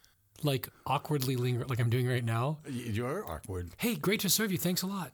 like 0.44 0.68
awkwardly 0.86 1.36
linger, 1.38 1.66
like 1.66 1.80
I'm 1.80 1.90
doing 1.90 2.08
right 2.08 2.26
now. 2.26 2.60
you're 2.68 3.26
awkward. 3.30 3.72
Hey, 3.78 3.96
great 3.96 4.20
to 4.22 4.30
serve 4.30 4.52
you. 4.52 4.58
Thanks 4.58 4.82
a 4.82 4.88
lot. 4.88 5.14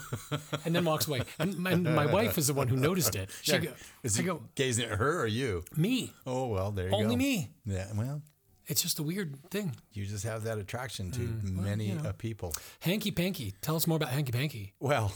and 0.64 0.74
then 0.74 0.84
walks 0.84 1.06
away. 1.08 1.22
And 1.38 1.58
my, 1.58 1.74
my 1.74 2.06
wife 2.06 2.38
is 2.38 2.46
the 2.48 2.54
one 2.54 2.68
who 2.68 2.76
noticed 2.76 3.14
it. 3.14 3.30
She 3.42 3.58
go, 3.58 3.72
Is 4.02 4.16
I 4.18 4.22
he 4.22 4.26
go, 4.26 4.42
gazing 4.54 4.84
at 4.90 4.98
her 4.98 5.20
or 5.22 5.26
you? 5.26 5.64
me, 5.76 6.12
Oh, 6.26 6.46
well, 6.48 6.70
there 6.70 6.86
you 6.86 6.90
go. 6.90 6.96
only 6.98 7.16
me. 7.16 7.50
Yeah, 7.64 7.86
well, 7.94 8.22
It's 8.66 8.82
just 8.82 8.98
a 8.98 9.02
weird 9.02 9.36
thing. 9.50 9.74
you 9.92 10.04
just 10.06 10.24
have 10.24 10.44
that 10.44 10.58
attraction 10.58 11.10
to 11.12 11.20
Mm, 11.20 11.50
many 11.62 11.92
uh, 11.98 12.12
people. 12.12 12.54
Hanky 12.80 13.10
Panky. 13.10 13.54
Tell 13.60 13.76
us 13.76 13.86
more 13.86 13.96
about 13.96 14.10
Hanky 14.10 14.32
Panky. 14.32 14.72
Well, 14.80 15.12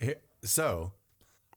so 0.44 0.92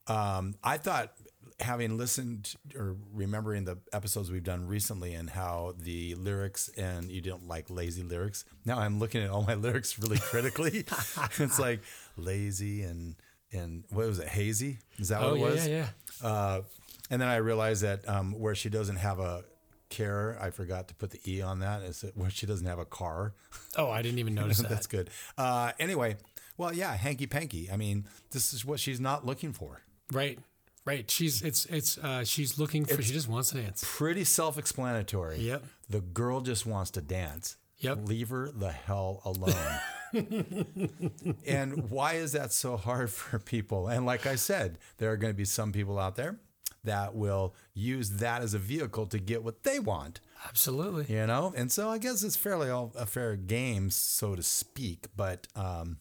um, 0.08 0.56
I 0.64 0.78
thought 0.78 1.14
having 1.62 1.98
listened 1.98 2.56
or 2.78 2.98
remembering 3.14 3.64
the 3.66 3.78
episodes 3.94 4.30
we've 4.30 4.44
done 4.44 4.68
recently 4.68 5.14
and 5.14 5.30
how 5.30 5.74
the 5.80 6.14
lyrics 6.16 6.70
and 6.78 7.10
you 7.10 7.22
don't 7.22 7.48
like 7.48 7.70
lazy 7.70 8.04
lyrics. 8.04 8.44
Now 8.66 8.78
I'm 8.80 9.00
looking 9.00 9.24
at 9.24 9.30
all 9.30 9.44
my 9.44 9.54
lyrics 9.66 9.98
really 10.00 10.18
critically. 10.20 10.86
it's 11.40 11.60
like 11.60 11.82
lazy 12.18 12.84
and 12.84 13.16
and 13.54 13.84
what 13.90 14.06
was 14.08 14.20
it? 14.20 14.28
Hazy? 14.28 14.80
Is 14.98 15.10
that 15.10 15.22
what 15.22 15.30
Oh, 15.32 15.36
it 15.36 15.40
yeah, 15.40 15.46
was? 15.46 15.68
yeah, 15.68 15.88
yeah. 16.22 16.28
Uh, 16.28 16.62
and 17.10 17.22
then 17.22 17.30
I 17.30 17.38
realized 17.38 17.84
that 17.84 18.08
um, 18.10 18.34
where 18.38 18.56
she 18.56 18.70
doesn't 18.70 18.98
have 18.98 19.20
a 19.20 19.44
care, 19.90 20.38
I 20.42 20.50
forgot 20.50 20.90
to 20.90 20.96
put 20.96 21.12
the 21.12 21.22
e 21.26 21.42
on 21.42 21.60
that. 21.60 21.84
Is 21.84 22.04
it 22.04 22.18
where 22.18 22.30
she 22.30 22.46
doesn't 22.46 22.66
have 22.68 22.80
a 22.80 22.86
car? 22.86 23.34
Oh, 23.78 23.90
I 23.90 24.02
didn't 24.02 24.20
even 24.20 24.34
notice 24.34 24.58
that. 24.60 24.70
That's 24.70 24.88
good. 24.88 25.10
Uh, 25.38 25.72
anyway, 25.80 26.16
well, 26.58 26.74
yeah, 26.74 26.96
hanky 26.96 27.28
panky. 27.28 27.70
I 27.72 27.76
mean, 27.78 28.08
this 28.32 28.54
is 28.54 28.64
what 28.66 28.80
she's 28.80 29.00
not 29.02 29.26
looking 29.26 29.52
for. 29.54 29.82
Right. 30.14 30.40
Right. 30.86 31.10
She's 31.10 31.42
it's 31.42 31.66
it's 31.66 31.98
uh 31.98 32.24
she's 32.24 32.60
looking 32.60 32.86
for 32.86 33.02
she 33.02 33.14
just 33.14 33.28
wants 33.28 33.50
to 33.52 33.62
dance. 33.62 33.84
Pretty 33.86 34.24
self-explanatory. 34.24 35.38
Yep. 35.40 35.64
The 35.90 36.02
girl 36.02 36.42
just 36.42 36.66
wants 36.66 36.92
to 36.92 37.02
dance. 37.02 37.58
Yep. 37.80 38.08
Leave 38.08 38.30
her 38.30 38.52
the 38.52 38.72
hell 38.72 39.22
alone. 39.26 39.80
and 41.48 41.90
why 41.90 42.14
is 42.14 42.32
that 42.34 42.54
so 42.54 42.78
hard 42.78 43.10
for 43.20 43.40
people? 43.40 43.88
And 43.88 44.06
like 44.06 44.26
I 44.26 44.36
said, 44.36 44.78
there 44.98 45.12
are 45.12 45.18
going 45.18 45.34
to 45.34 45.38
be 45.38 45.46
some 45.46 45.72
people 45.72 46.00
out 46.00 46.16
there 46.16 46.40
that 46.84 47.16
will 47.16 47.56
use 47.74 48.12
that 48.12 48.44
as 48.44 48.54
a 48.54 48.60
vehicle 48.60 49.08
to 49.08 49.18
get 49.20 49.44
what 49.44 49.64
they 49.64 49.80
want. 49.80 50.20
Absolutely. 50.48 51.12
you 51.12 51.26
know 51.26 51.52
and 51.58 51.72
so 51.72 51.90
i 51.90 51.98
guess 51.98 52.22
it's 52.22 52.36
fairly 52.36 52.70
all 52.70 52.92
a 52.96 53.08
fair 53.08 53.36
game 53.36 53.90
so 53.90 54.36
to 54.36 54.44
speak 54.44 55.08
but 55.18 55.48
um 55.56 55.98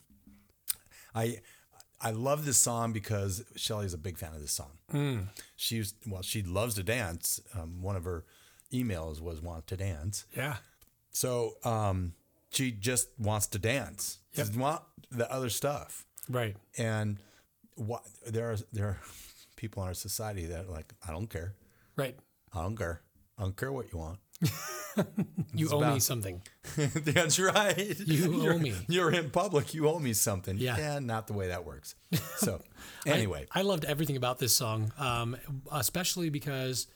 i 1.15 1.39
i 2.05 2.11
love 2.11 2.45
this 2.45 2.59
song 2.59 2.93
because 2.93 3.43
shelly's 3.57 3.95
a 3.95 3.99
big 3.99 4.17
fan 4.19 4.33
of 4.35 4.41
this 4.41 4.53
song. 4.53 5.29
She's 5.57 5.95
well 6.07 6.23
she 6.23 6.43
loves 6.43 6.75
to 6.77 6.83
dance. 6.83 7.41
Um, 7.55 7.83
one 7.83 7.97
of 7.97 8.05
her 8.05 8.25
emails 8.73 9.21
was 9.21 9.41
want 9.41 9.67
to 9.69 9.77
dance. 9.77 10.27
Yeah. 10.37 10.57
so 11.11 11.55
um 11.65 12.13
she 12.51 12.71
just 12.71 13.09
wants 13.19 13.47
to 13.49 13.59
dance. 13.59 14.19
She 14.33 14.39
doesn't 14.43 14.61
want 14.61 14.83
the 15.11 15.27
other 15.33 15.49
stuff. 15.51 16.07
Right. 16.29 16.57
and 16.79 17.19
what 17.77 18.03
there 18.27 18.51
are 18.53 18.57
there 18.73 18.87
are 18.87 18.99
people 19.57 19.83
in 19.83 19.89
our 19.89 19.95
society 19.95 20.47
that 20.47 20.67
are 20.67 20.73
like 20.73 20.93
i 21.07 21.11
don't 21.11 21.29
care. 21.29 21.55
Right. 21.97 22.17
i 22.53 22.63
don't 22.63 22.77
care. 22.77 23.01
I 23.39 23.43
don't 23.43 23.57
care 23.57 23.73
what 23.73 23.93
you 23.93 23.99
want 23.99 24.19
You 25.57 25.69
owe 25.71 25.79
me 25.81 25.87
about- 25.87 26.03
something. 26.03 26.43
That's 26.77 27.39
right. 27.39 27.97
You 28.01 28.35
owe 28.41 28.43
You're- 28.45 28.59
me. 28.59 28.75
You're 28.89 29.13
in 29.13 29.31
public. 29.31 29.73
You 29.75 29.89
owe 29.89 29.99
me 30.01 30.13
something. 30.13 30.59
Yeah. 30.59 30.99
not 30.99 31.27
the 31.29 31.33
way 31.33 31.49
that 31.49 31.65
works. 31.65 31.95
So, 32.39 32.61
anyway, 33.07 33.47
I 33.53 33.63
loved 33.63 33.85
everything 33.85 34.17
about 34.17 34.39
this 34.39 34.55
song, 34.55 34.93
um, 34.99 35.37
especially 35.73 36.29
because 36.31 36.89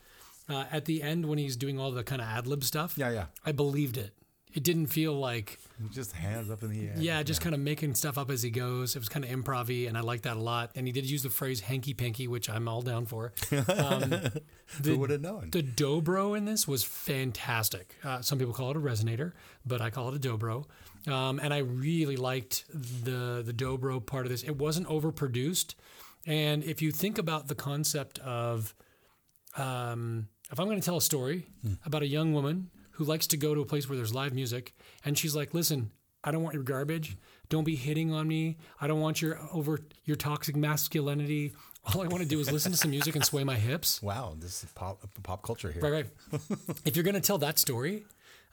uh, 0.49 0.65
at 0.73 0.85
the 0.85 1.03
end 1.03 1.27
when 1.27 1.39
he's 1.39 1.57
doing 1.57 1.79
all 1.79 1.91
the 1.93 2.03
kind 2.05 2.21
of 2.21 2.27
ad 2.29 2.47
lib 2.47 2.65
stuff, 2.65 2.95
Yeah, 2.97 3.11
yeah. 3.11 3.27
I 3.47 3.53
believed 3.53 3.97
it. 3.97 4.13
It 4.55 4.63
didn't 4.63 4.87
feel 4.87 5.13
like 5.15 5.59
just 5.91 6.13
hands 6.13 6.51
up 6.51 6.63
in 6.63 6.71
the 6.71 6.89
air. 6.89 6.95
yeah, 6.99 7.23
just 7.23 7.41
kind 7.41 7.55
of 7.55 7.61
making 7.61 7.95
stuff 7.95 8.17
up 8.19 8.31
as 8.31 8.43
he 8.43 8.51
goes. 8.51 8.97
It 8.97 8.99
was 8.99 9.09
kind 9.09 9.25
of 9.25 9.31
improv 9.31 9.87
and 9.87 9.97
I 9.97 10.01
like 10.01 10.23
that 10.23 10.37
a 10.37 10.41
lot. 10.41 10.71
And 10.75 10.87
he 10.87 10.93
did 10.93 11.09
use 11.09 11.23
the 11.23 11.31
phrase 11.31 11.61
hanky 11.61 11.95
panky, 11.95 12.27
which 12.27 12.49
I'm 12.49 12.67
all 12.69 12.83
down 12.83 13.07
for. 13.07 13.33
Um, 13.53 14.15
Who 14.85 14.99
would 14.99 15.11
have 15.11 15.21
known? 15.21 15.51
The 15.51 15.63
dobro 15.63 16.37
in 16.37 16.45
this 16.45 16.67
was 16.67 16.85
fantastic. 16.85 17.95
Uh, 18.03 18.21
some 18.23 18.39
people 18.39 18.55
call 18.55 18.71
it 18.71 18.77
a 18.77 18.81
resonator, 18.81 19.33
but 19.67 19.81
I 19.81 19.91
call 19.91 20.09
it 20.13 20.17
a 20.17 20.29
dobro. 20.29 20.65
Um, 21.07 21.39
and 21.43 21.55
I 21.55 21.59
really 21.59 22.17
liked 22.17 22.65
the 22.73 23.43
the 23.45 23.53
dobro 23.53 24.05
part 24.05 24.27
of 24.27 24.31
this. 24.31 24.43
It 24.43 24.57
wasn't 24.57 24.89
overproduced, 24.89 25.75
and 26.27 26.65
if 26.65 26.83
you 26.83 26.91
think 26.91 27.19
about 27.19 27.49
the 27.49 27.55
concept 27.55 28.19
of, 28.19 28.75
um, 29.57 30.29
if 30.51 30.59
I'm 30.59 30.67
going 30.67 30.81
to 30.81 30.85
tell 30.85 30.97
a 30.97 31.03
story 31.03 31.47
about 31.87 32.03
a 32.03 32.07
young 32.07 32.33
woman 32.35 32.71
who 32.99 33.05
likes 33.05 33.29
to 33.29 33.37
go 33.37 33.55
to 33.55 33.61
a 33.61 33.65
place 33.65 33.89
where 33.89 33.97
there's 33.97 34.13
live 34.13 34.35
music, 34.35 34.75
and 35.05 35.17
she's 35.17 35.35
like, 35.35 35.55
"Listen, 35.55 35.93
I 36.25 36.33
don't 36.33 36.43
want 36.43 36.55
your 36.55 36.65
garbage. 36.65 37.17
Don't 37.49 37.65
be 37.65 37.77
hitting 37.77 38.13
on 38.13 38.27
me. 38.27 38.59
I 38.81 38.89
don't 38.89 39.01
want 39.01 39.23
your 39.23 39.39
over 39.53 39.81
your 40.05 40.17
toxic 40.17 40.57
masculinity. 40.57 41.55
All 41.95 42.03
I 42.03 42.09
want 42.09 42.23
to 42.23 42.29
do 42.29 42.41
is 42.41 42.51
listen 42.51 42.73
to 42.73 42.79
some 42.79 42.91
music 42.91 43.15
and 43.15 43.25
sway 43.25 43.45
my 43.45 43.55
hips." 43.55 44.03
wow, 44.03 44.35
this 44.39 44.65
is 44.65 44.71
pop 44.73 45.01
pop 45.23 45.43
culture 45.43 45.71
here. 45.71 45.81
Right, 45.81 45.93
right. 45.93 46.07
if 46.85 46.97
you're 46.97 47.05
going 47.05 47.15
to 47.15 47.21
tell 47.21 47.39
that 47.39 47.59
story, 47.59 48.05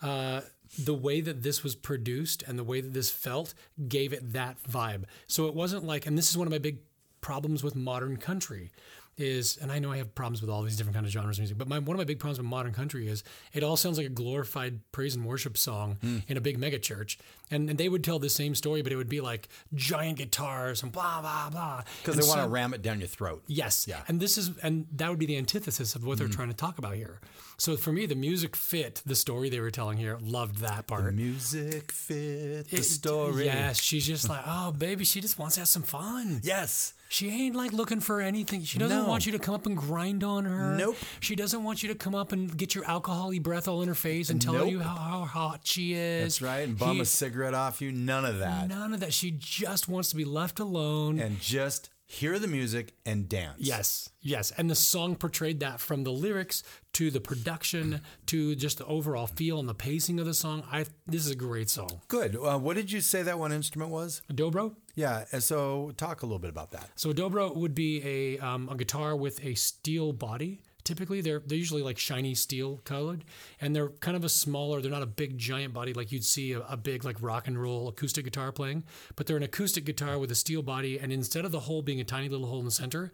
uh, 0.02 0.42
the 0.78 0.94
way 0.94 1.22
that 1.22 1.42
this 1.42 1.64
was 1.64 1.74
produced 1.76 2.44
and 2.44 2.60
the 2.60 2.64
way 2.64 2.82
that 2.82 2.94
this 2.94 3.10
felt 3.10 3.56
gave 3.88 4.14
it 4.14 4.34
that 4.34 4.62
vibe. 4.64 5.06
So 5.28 5.48
it 5.48 5.56
wasn't 5.56 5.86
like, 5.86 6.06
and 6.06 6.18
this 6.18 6.30
is 6.30 6.38
one 6.38 6.48
of 6.48 6.52
my 6.52 6.60
big 6.60 6.80
problems 7.22 7.64
with 7.64 7.76
modern 7.76 8.18
country 8.18 8.72
is, 9.18 9.58
and 9.58 9.72
I 9.72 9.80
know 9.80 9.92
I 9.92 9.98
have 9.98 10.14
problems 10.14 10.42
with 10.42 10.50
all 10.50 10.62
these 10.62 10.76
different 10.76 10.96
kind 10.96 11.06
of 11.06 11.12
genres 11.12 11.38
of 11.38 11.42
music, 11.42 11.58
but 11.58 11.68
my, 11.68 11.80
one 11.80 11.96
of 11.96 11.98
my 11.98 12.04
big 12.04 12.20
problems 12.20 12.38
with 12.38 12.48
modern 12.48 12.74
country 12.74 13.08
is 13.08 13.24
it 13.54 13.64
all 13.64 13.78
sounds 13.78 13.98
like 13.98 14.08
a 14.08 14.10
glorified 14.10 14.80
praise 14.92 15.16
and 15.16 15.26
worship 15.26 15.58
song 15.58 15.98
hmm. 16.02 16.20
in 16.28 16.38
a 16.38 16.42
big 16.42 16.58
mega 16.58 16.80
church. 16.80 17.18
And, 17.52 17.70
and 17.70 17.78
they 17.78 17.90
would 17.90 18.04
tell 18.04 18.20
the 18.20 18.30
same 18.30 18.56
story, 18.56 18.82
but 18.82 18.92
it 18.92 18.96
would 18.96 19.10
be 19.10 19.22
like 19.22 19.48
giant 19.74 20.18
guitars 20.18 20.84
and 20.84 20.92
blah, 20.92 21.22
blah, 21.22 21.50
blah. 21.50 21.84
Because 22.02 22.18
they 22.18 22.28
want 22.28 22.42
to 22.42 22.48
ram 22.48 22.74
it 22.74 22.82
down 22.82 23.00
your 23.00 23.08
throat. 23.08 23.44
Yes. 23.48 23.88
Yeah. 23.88 24.02
And 24.08 24.20
this 24.20 24.38
is 24.38 24.52
and 24.64 24.88
that 24.94 25.10
would 25.10 25.20
be 25.20 25.28
the 25.28 25.38
antithesis 25.38 25.96
of 25.96 26.06
what 26.06 26.18
they're 26.18 26.28
hmm. 26.28 26.34
trying 26.34 26.50
to 26.50 26.56
talk 26.56 26.78
about 26.78 26.96
here. 26.96 27.20
So 27.58 27.78
for 27.78 27.92
me, 27.92 28.06
the 28.06 28.16
music 28.16 28.56
fit 28.56 29.02
the 29.06 29.16
story 29.16 29.50
they 29.50 29.60
were 29.60 29.72
telling 29.72 29.98
here. 29.98 30.18
Loved 30.22 30.58
that 30.58 30.88
part. 30.88 31.06
The 31.06 31.12
Music 31.12 31.92
fit 31.92 32.68
the 32.70 32.78
It- 32.78 32.84
story. 32.84 33.46
Yes, 33.46 33.80
she's 33.80 34.06
just 34.06 34.28
like, 34.28 34.44
oh 34.46 34.72
baby, 34.72 35.06
she 35.06 35.22
just 35.22 35.40
wants 35.40 35.56
to 35.56 35.62
have 35.62 35.70
some 35.70 35.84
fun. 35.84 36.42
Yes. 36.44 36.94
She 37.08 37.30
ain't 37.30 37.56
like 37.56 37.72
looking 37.72 38.00
for 38.00 38.20
anything. 38.20 38.64
She 38.64 38.80
doesn't 38.80 39.04
No. 39.04 39.08
want 39.08 39.26
you 39.26 39.32
to 39.34 39.40
come 39.40 39.54
up 39.56 39.66
and 39.66 39.78
grind 39.78 40.24
on 40.24 40.46
her. 40.46 40.76
Nope. 40.76 40.98
She 41.20 41.36
doesn't 41.36 41.64
want 41.64 41.84
you 41.84 41.90
to 41.90 41.96
come 41.96 42.16
up 42.16 42.32
and 42.32 42.56
get 42.58 42.74
your 42.76 42.84
alcohol-y 42.86 43.40
breath 43.40 43.68
all 43.68 43.82
in 43.84 43.88
her 43.88 43.96
face 43.96 44.30
and 44.30 44.42
tell 44.42 44.54
her 44.54 44.60
Nope. 44.60 44.72
you 44.72 44.80
how, 44.80 44.96
how 44.96 45.26
hot 45.26 45.62
she 45.64 45.94
is. 45.94 46.24
That's 46.24 46.42
right. 46.42 46.68
And 46.68 46.78
bum 46.78 46.96
He- 46.96 47.02
a 47.02 47.06
cigarette 47.06 47.54
off 47.54 47.82
you. 47.82 47.92
None 47.92 48.26
of 48.26 48.40
that. 48.40 48.68
None 48.68 48.94
of 48.94 49.00
that. 49.02 49.14
She 49.14 49.32
just 49.32 49.88
wants 49.88 50.10
to 50.10 50.16
be 50.16 50.26
left 50.26 50.60
alone. 50.60 51.20
And 51.20 51.40
just 51.40 51.90
hear 52.08 52.38
the 52.40 52.48
music 52.48 52.94
and 53.06 53.28
dance. 53.30 53.58
Yes, 53.60 54.10
yes. 54.22 54.52
And 54.58 54.70
the 54.70 54.76
song 54.76 55.16
portrayed 55.16 55.60
that 55.62 55.80
from 55.80 56.04
the 56.04 56.12
lyrics 56.12 56.62
to 56.94 57.10
the 57.12 57.20
production 57.22 58.02
to 58.28 58.56
just 58.56 58.78
the 58.80 58.86
overall 58.86 59.28
feel 59.28 59.60
and 59.60 59.70
the 59.70 59.74
pacing 59.76 60.20
of 60.20 60.26
the 60.26 60.34
song. 60.34 60.64
I 60.72 60.86
this 61.08 61.26
is 61.26 61.32
a 61.32 61.36
great 61.36 61.70
song. 61.70 62.02
Good. 62.08 62.36
Uh, 62.36 62.58
what 62.60 62.76
did 62.76 62.92
you 62.92 63.02
say 63.02 63.22
that 63.24 63.40
one 63.40 63.52
instrument 63.52 63.92
was? 63.92 64.22
A 64.30 64.34
dobro. 64.34 64.76
Yeah. 64.96 65.26
and 65.32 65.44
So 65.44 65.92
talk 65.98 66.24
a 66.24 66.26
little 66.26 66.40
bit 66.40 66.50
about 66.50 66.72
that. 66.72 66.90
So 66.96 67.10
a 67.10 67.14
dobro 67.14 67.56
would 67.56 67.76
be 67.76 68.02
a 68.06 68.40
um, 68.40 68.70
a 68.70 68.76
guitar 68.76 69.16
with 69.16 69.44
a 69.46 69.54
steel 69.56 70.14
body. 70.14 70.62
Typically, 70.84 71.20
they're 71.20 71.42
they're 71.44 71.58
usually 71.58 71.82
like 71.82 71.98
shiny 71.98 72.36
steel 72.36 72.80
colored, 72.86 73.26
and 73.60 73.76
they're 73.76 73.90
kind 73.90 74.16
of 74.16 74.24
a 74.24 74.30
smaller. 74.30 74.82
They're 74.82 74.92
not 74.92 75.02
a 75.02 75.08
big 75.08 75.36
giant 75.36 75.74
body 75.74 75.94
like 75.94 76.12
you'd 76.12 76.24
see 76.24 76.52
a, 76.54 76.60
a 76.62 76.78
big 76.78 77.04
like 77.04 77.20
rock 77.22 77.48
and 77.48 77.60
roll 77.60 77.88
acoustic 77.88 78.24
guitar 78.24 78.52
playing, 78.52 78.84
but 79.16 79.26
they're 79.26 79.36
an 79.38 79.42
acoustic 79.42 79.84
guitar 79.84 80.20
with 80.20 80.30
a 80.30 80.36
steel 80.36 80.62
body, 80.62 81.00
and 81.00 81.12
instead 81.12 81.44
of 81.44 81.52
the 81.52 81.62
hole 81.62 81.82
being 81.82 82.00
a 82.00 82.04
tiny 82.04 82.30
little 82.30 82.46
hole 82.46 82.60
in 82.60 82.66
the 82.66 82.72
center, 82.72 83.12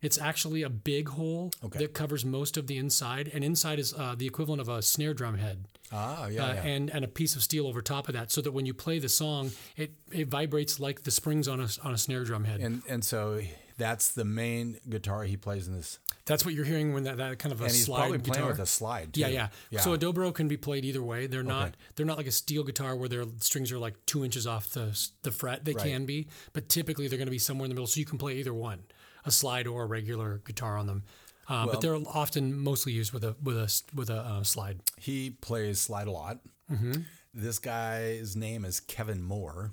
it's 0.00 0.18
actually 0.18 0.62
a 0.62 0.70
big 0.70 1.08
hole 1.10 1.50
that 1.72 1.94
covers 1.94 2.24
most 2.24 2.56
of 2.56 2.66
the 2.66 2.78
inside, 2.78 3.30
and 3.32 3.42
inside 3.44 3.78
is 3.78 3.92
uh, 3.94 4.14
the 4.16 4.26
equivalent 4.26 4.60
of 4.60 4.68
a 4.68 4.80
snare 4.82 5.14
drum 5.14 5.38
head. 5.38 5.64
Ah, 5.90 6.26
yeah. 6.28 6.44
Uh, 6.44 6.54
yeah. 6.54 6.62
and 6.62 6.90
and 6.90 7.04
a 7.04 7.08
piece 7.08 7.34
of 7.36 7.42
steel 7.42 7.66
over 7.66 7.80
top 7.82 8.08
of 8.08 8.14
that, 8.14 8.30
so 8.30 8.40
that 8.42 8.52
when 8.52 8.66
you 8.66 8.74
play 8.74 8.98
the 8.98 9.08
song, 9.08 9.50
it 9.76 9.92
it 10.12 10.28
vibrates 10.28 10.78
like 10.78 11.02
the 11.02 11.10
springs 11.10 11.48
on 11.48 11.60
a 11.60 11.68
on 11.82 11.94
a 11.94 11.98
snare 11.98 12.24
drum 12.24 12.44
head. 12.44 12.60
And 12.60 12.82
and 12.88 13.04
so 13.04 13.40
that's 13.78 14.10
the 14.10 14.24
main 14.24 14.76
guitar 14.88 15.22
he 15.22 15.36
plays 15.36 15.68
in 15.68 15.74
this. 15.74 15.98
That's 16.26 16.44
what 16.44 16.52
you're 16.52 16.64
hearing 16.64 16.92
when 16.92 17.04
that, 17.04 17.16
that 17.18 17.38
kind 17.38 17.52
of 17.52 17.60
a 17.60 17.64
and 17.64 17.72
he's 17.72 17.84
slide 17.86 17.98
probably 18.00 18.18
guitar. 18.18 18.34
playing 18.34 18.48
with 18.48 18.58
a 18.58 18.66
slide. 18.66 19.14
Too. 19.14 19.20
yeah, 19.20 19.28
yeah, 19.28 19.48
yeah. 19.70 19.80
So 19.80 19.94
a 19.94 19.98
dobro 19.98 20.34
can 20.34 20.46
be 20.48 20.56
played 20.58 20.84
either 20.84 21.02
way. 21.02 21.26
They're 21.26 21.42
not 21.44 21.68
Okay. 21.68 21.74
they're 21.96 22.04
not 22.06 22.18
like 22.18 22.26
a 22.26 22.32
steel 22.32 22.64
guitar 22.64 22.94
where 22.96 23.08
their 23.08 23.24
strings 23.38 23.72
are 23.72 23.78
like 23.78 23.94
two 24.04 24.24
inches 24.24 24.46
off 24.46 24.68
the 24.70 24.98
the 25.22 25.30
fret. 25.30 25.64
They 25.64 25.72
Right. 25.72 25.86
can 25.86 26.04
be, 26.06 26.26
but 26.52 26.68
typically 26.68 27.08
they're 27.08 27.16
going 27.18 27.28
to 27.28 27.30
be 27.32 27.38
somewhere 27.38 27.64
in 27.64 27.70
the 27.70 27.74
middle, 27.74 27.86
so 27.86 27.98
you 28.00 28.04
can 28.04 28.18
play 28.18 28.34
either 28.36 28.52
one, 28.52 28.80
a 29.28 29.32
slide 29.32 29.66
or 29.66 29.84
a 29.84 29.86
regular 29.86 30.40
guitar 30.44 30.76
on 30.76 30.86
them. 30.86 31.04
Uh, 31.48 31.66
but 31.66 31.80
they're 31.80 31.94
often 31.94 32.58
mostly 32.58 32.92
used 32.92 33.12
with 33.12 33.24
a 33.24 33.34
with 33.42 33.56
a 33.56 33.82
with 33.94 34.10
a 34.10 34.18
uh, 34.18 34.42
slide. 34.42 34.80
he 34.98 35.30
plays 35.30 35.80
slide 35.80 36.06
a 36.06 36.10
lot. 36.10 36.40
Mm-hmm. 36.70 37.02
This 37.32 37.58
guy's 37.58 38.36
name 38.36 38.64
is 38.64 38.80
Kevin 38.80 39.22
Moore. 39.22 39.72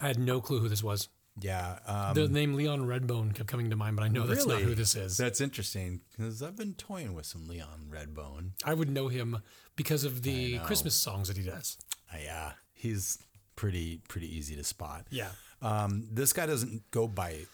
I 0.00 0.06
had 0.06 0.18
no 0.18 0.40
clue 0.40 0.60
who 0.60 0.68
this 0.68 0.82
was. 0.82 1.08
Yeah, 1.40 1.78
um, 1.86 2.14
The 2.14 2.28
name 2.28 2.54
Leon 2.54 2.86
Redbone 2.86 3.34
kept 3.34 3.48
coming 3.48 3.68
to 3.70 3.76
mind, 3.76 3.96
but 3.96 4.04
I 4.04 4.08
know 4.08 4.24
that's 4.24 4.46
not 4.46 4.60
who 4.60 4.74
this 4.74 4.94
is. 4.94 5.16
that's 5.16 5.40
interesting 5.40 6.00
because 6.10 6.42
I've 6.42 6.56
been 6.56 6.74
toying 6.74 7.12
with 7.12 7.26
some 7.26 7.48
Leon 7.48 7.88
Redbone. 7.90 8.50
I 8.64 8.72
would 8.72 8.88
know 8.88 9.08
him 9.08 9.42
because 9.74 10.04
of 10.04 10.22
the 10.22 10.58
Christmas 10.60 10.94
songs 10.94 11.28
that 11.28 11.36
he 11.36 11.42
does. 11.42 11.76
Uh, 12.12 12.18
yeah, 12.22 12.52
he's 12.72 13.18
pretty 13.56 14.00
pretty 14.08 14.34
easy 14.34 14.54
to 14.56 14.64
spot. 14.64 15.06
Yeah. 15.10 15.30
Um, 15.60 16.06
this 16.12 16.32
guy 16.32 16.46
doesn't 16.46 16.90
go 16.92 17.08
by 17.08 17.46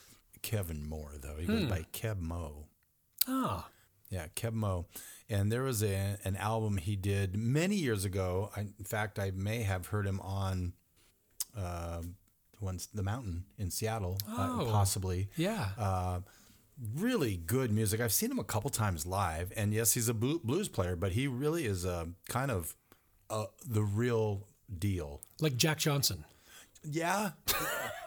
Kevin 0.43 0.89
Moore 0.89 1.15
though. 1.21 1.37
He 1.39 1.47
Hmm. 1.47 1.53
goes 1.53 1.67
by 1.71 1.87
Keb' 1.93 2.21
Mo'. 2.21 2.67
Ah, 3.27 3.69
Yeah, 4.09 4.27
Keb' 4.35 4.55
Mo'. 4.55 4.87
And 5.29 5.53
there 5.53 5.63
was 5.63 5.83
a, 5.85 6.19
an 6.25 6.37
album 6.37 6.77
he 6.79 6.97
did 6.97 7.37
many 7.37 7.77
years 7.77 8.05
ago. 8.05 8.51
I, 8.57 8.61
in 8.63 8.85
fact, 8.85 9.19
I 9.19 9.31
may 9.31 9.63
have 9.63 9.87
heard 9.89 10.07
him 10.07 10.21
on 10.21 10.73
uh, 11.57 12.03
once 12.61 12.87
the 12.87 13.03
mountain 13.03 13.45
in 13.59 13.71
Seattle, 13.71 14.19
uh, 14.29 14.59
Oh. 14.61 14.69
possibly. 14.71 15.29
yeah. 15.37 15.71
Uh, 15.79 16.21
really 16.97 17.37
good 17.37 17.71
music. 17.71 18.01
I've 18.01 18.13
seen 18.13 18.31
him 18.31 18.39
a 18.39 18.45
couple 18.45 18.71
times 18.71 19.07
live, 19.07 19.53
and 19.57 19.73
yes, 19.73 19.93
he's 19.95 20.09
a 20.09 20.15
blu- 20.15 20.41
blues 20.43 20.69
player, 20.69 20.97
but 20.97 21.13
he 21.13 21.27
really 21.27 21.65
is 21.67 21.85
a 21.85 22.09
kind 22.29 22.51
of 22.51 22.75
uh, 23.29 23.47
the 23.67 23.83
real 23.83 24.47
deal. 24.79 25.21
like 25.41 25.57
Jack 25.57 25.79
Johnson. 25.79 26.25
Yeah. 26.83 27.33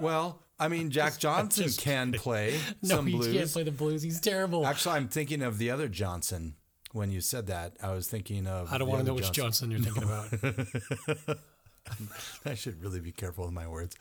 well, 0.02 0.43
I 0.60 0.68
mean, 0.68 0.92
Jack 0.92 1.18
Johnson 1.18 1.70
can 1.78 2.12
play 2.14 2.58
No, 2.82 2.98
some 2.98 3.08
he 3.08 3.14
blues. 3.16 3.34
can't 3.36 3.52
play 3.52 3.64
the 3.64 3.72
blues. 3.72 4.02
He's 4.04 4.22
terrible. 4.22 4.66
Actually, 4.66 4.96
I'm 4.96 5.08
thinking 5.08 5.42
of 5.42 5.58
the 5.58 5.72
other 5.72 5.88
Johnson. 5.88 6.56
When 6.92 7.12
you 7.12 7.22
said 7.22 7.48
that, 7.48 7.76
I 7.82 7.92
was 7.92 8.08
thinking 8.08 8.46
of. 8.46 8.72
I 8.72 8.78
don't 8.78 8.88
want 8.88 9.02
to 9.02 9.08
know 9.08 9.16
which 9.16 9.32
Johnson 9.32 9.72
you're 9.72 9.80
thinking 9.80 10.04
about. 10.04 11.38
I 12.46 12.54
should 12.54 12.82
really 12.84 13.00
be 13.00 13.12
careful 13.12 13.46
with 13.46 13.54
my 13.54 13.68
words. 13.68 13.96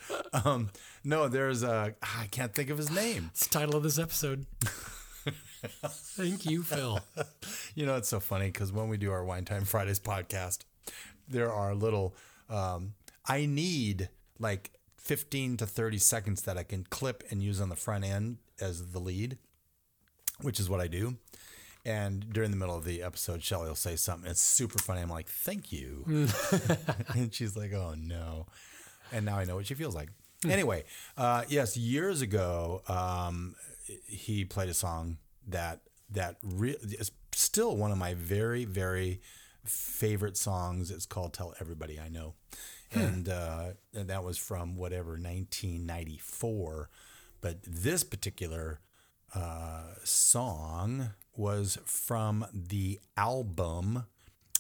Um, 0.45 0.71
no, 1.03 1.27
there's 1.29 1.63
a. 1.63 1.95
I 2.03 2.27
can't 2.31 2.55
think 2.55 2.69
of 2.69 2.77
his 2.77 2.91
name. 2.91 3.31
It's 3.33 3.47
the 3.47 3.59
title 3.59 3.77
of 3.77 3.83
this 3.83 3.99
episode. 3.99 4.45
Thank 5.65 6.45
you, 6.47 6.63
Phil. 6.63 7.01
You 7.75 7.87
know, 7.87 7.97
it's 7.97 8.09
so 8.11 8.21
funny 8.21 8.47
because 8.47 8.71
when 8.71 8.89
we 8.89 8.99
do 8.99 9.11
our 9.11 9.25
Wine 9.25 9.47
Time 9.47 9.65
Fridays 9.65 9.99
podcast, 9.99 10.59
there 11.27 11.51
are 11.51 11.75
little. 11.75 12.15
Um, 12.51 12.93
I 13.27 13.47
need 13.47 14.11
like 14.39 14.71
15 15.03 15.57
to 15.59 15.67
30 15.67 15.99
seconds 15.99 16.43
that 16.43 16.57
I 16.57 16.63
can 16.63 16.85
clip 16.85 17.25
and 17.31 17.43
use 17.43 17.61
on 17.61 17.69
the 17.69 17.77
front 17.77 18.05
end 18.05 18.39
as 18.61 18.93
the 18.93 19.01
lead, 19.01 19.37
which 20.41 20.61
is 20.61 20.71
what 20.71 20.81
I 20.81 20.87
do. 20.87 21.17
And 21.85 22.33
during 22.33 22.53
the 22.53 22.57
middle 22.57 22.77
of 22.77 22.85
the 22.85 23.03
episode, 23.03 23.43
Shelly 23.43 23.67
will 23.67 23.75
say 23.75 23.97
something. 23.97 24.31
It's 24.31 24.41
super 24.41 24.79
funny. 24.79 25.01
I'm 25.01 25.11
like, 25.11 25.29
thank 25.29 25.73
you. 25.73 26.05
and 27.09 27.35
she's 27.35 27.57
like, 27.57 27.73
oh 27.73 27.95
no. 27.99 28.47
And 29.11 29.27
now 29.27 29.39
I 29.39 29.45
know 29.45 29.57
what 29.57 29.67
she 29.67 29.75
feels 29.75 29.95
like. 29.95 30.09
Anyway, 30.49 30.85
uh, 31.17 31.45
yes, 31.49 31.77
years 31.77 32.21
ago, 32.21 32.83
um, 32.89 33.55
he 34.07 34.45
played 34.45 34.69
a 34.69 34.75
song 34.75 35.19
that 35.47 35.81
that 36.11 36.37
re- 36.43 36.77
is 36.83 37.11
still 37.33 37.77
one 37.77 37.93
of 37.93 37.99
my 37.99 38.15
very 38.15 38.65
very 38.65 39.21
favorite 39.65 40.37
songs. 40.37 40.91
It's 40.91 41.07
called 41.07 41.33
"Tell 41.33 41.55
Everybody 41.61 42.01
I 42.01 42.09
Know," 42.09 42.35
and 42.95 43.29
uh, 43.29 43.65
and 43.95 44.09
that 44.09 44.25
was 44.25 44.39
from 44.39 44.77
whatever 44.77 45.11
1994. 45.11 46.89
But 47.41 47.59
this 47.63 48.05
particular 48.05 48.81
uh, 49.35 49.95
song 50.05 51.11
was 51.37 51.79
from 51.85 52.47
the 52.53 53.01
album, 53.17 54.05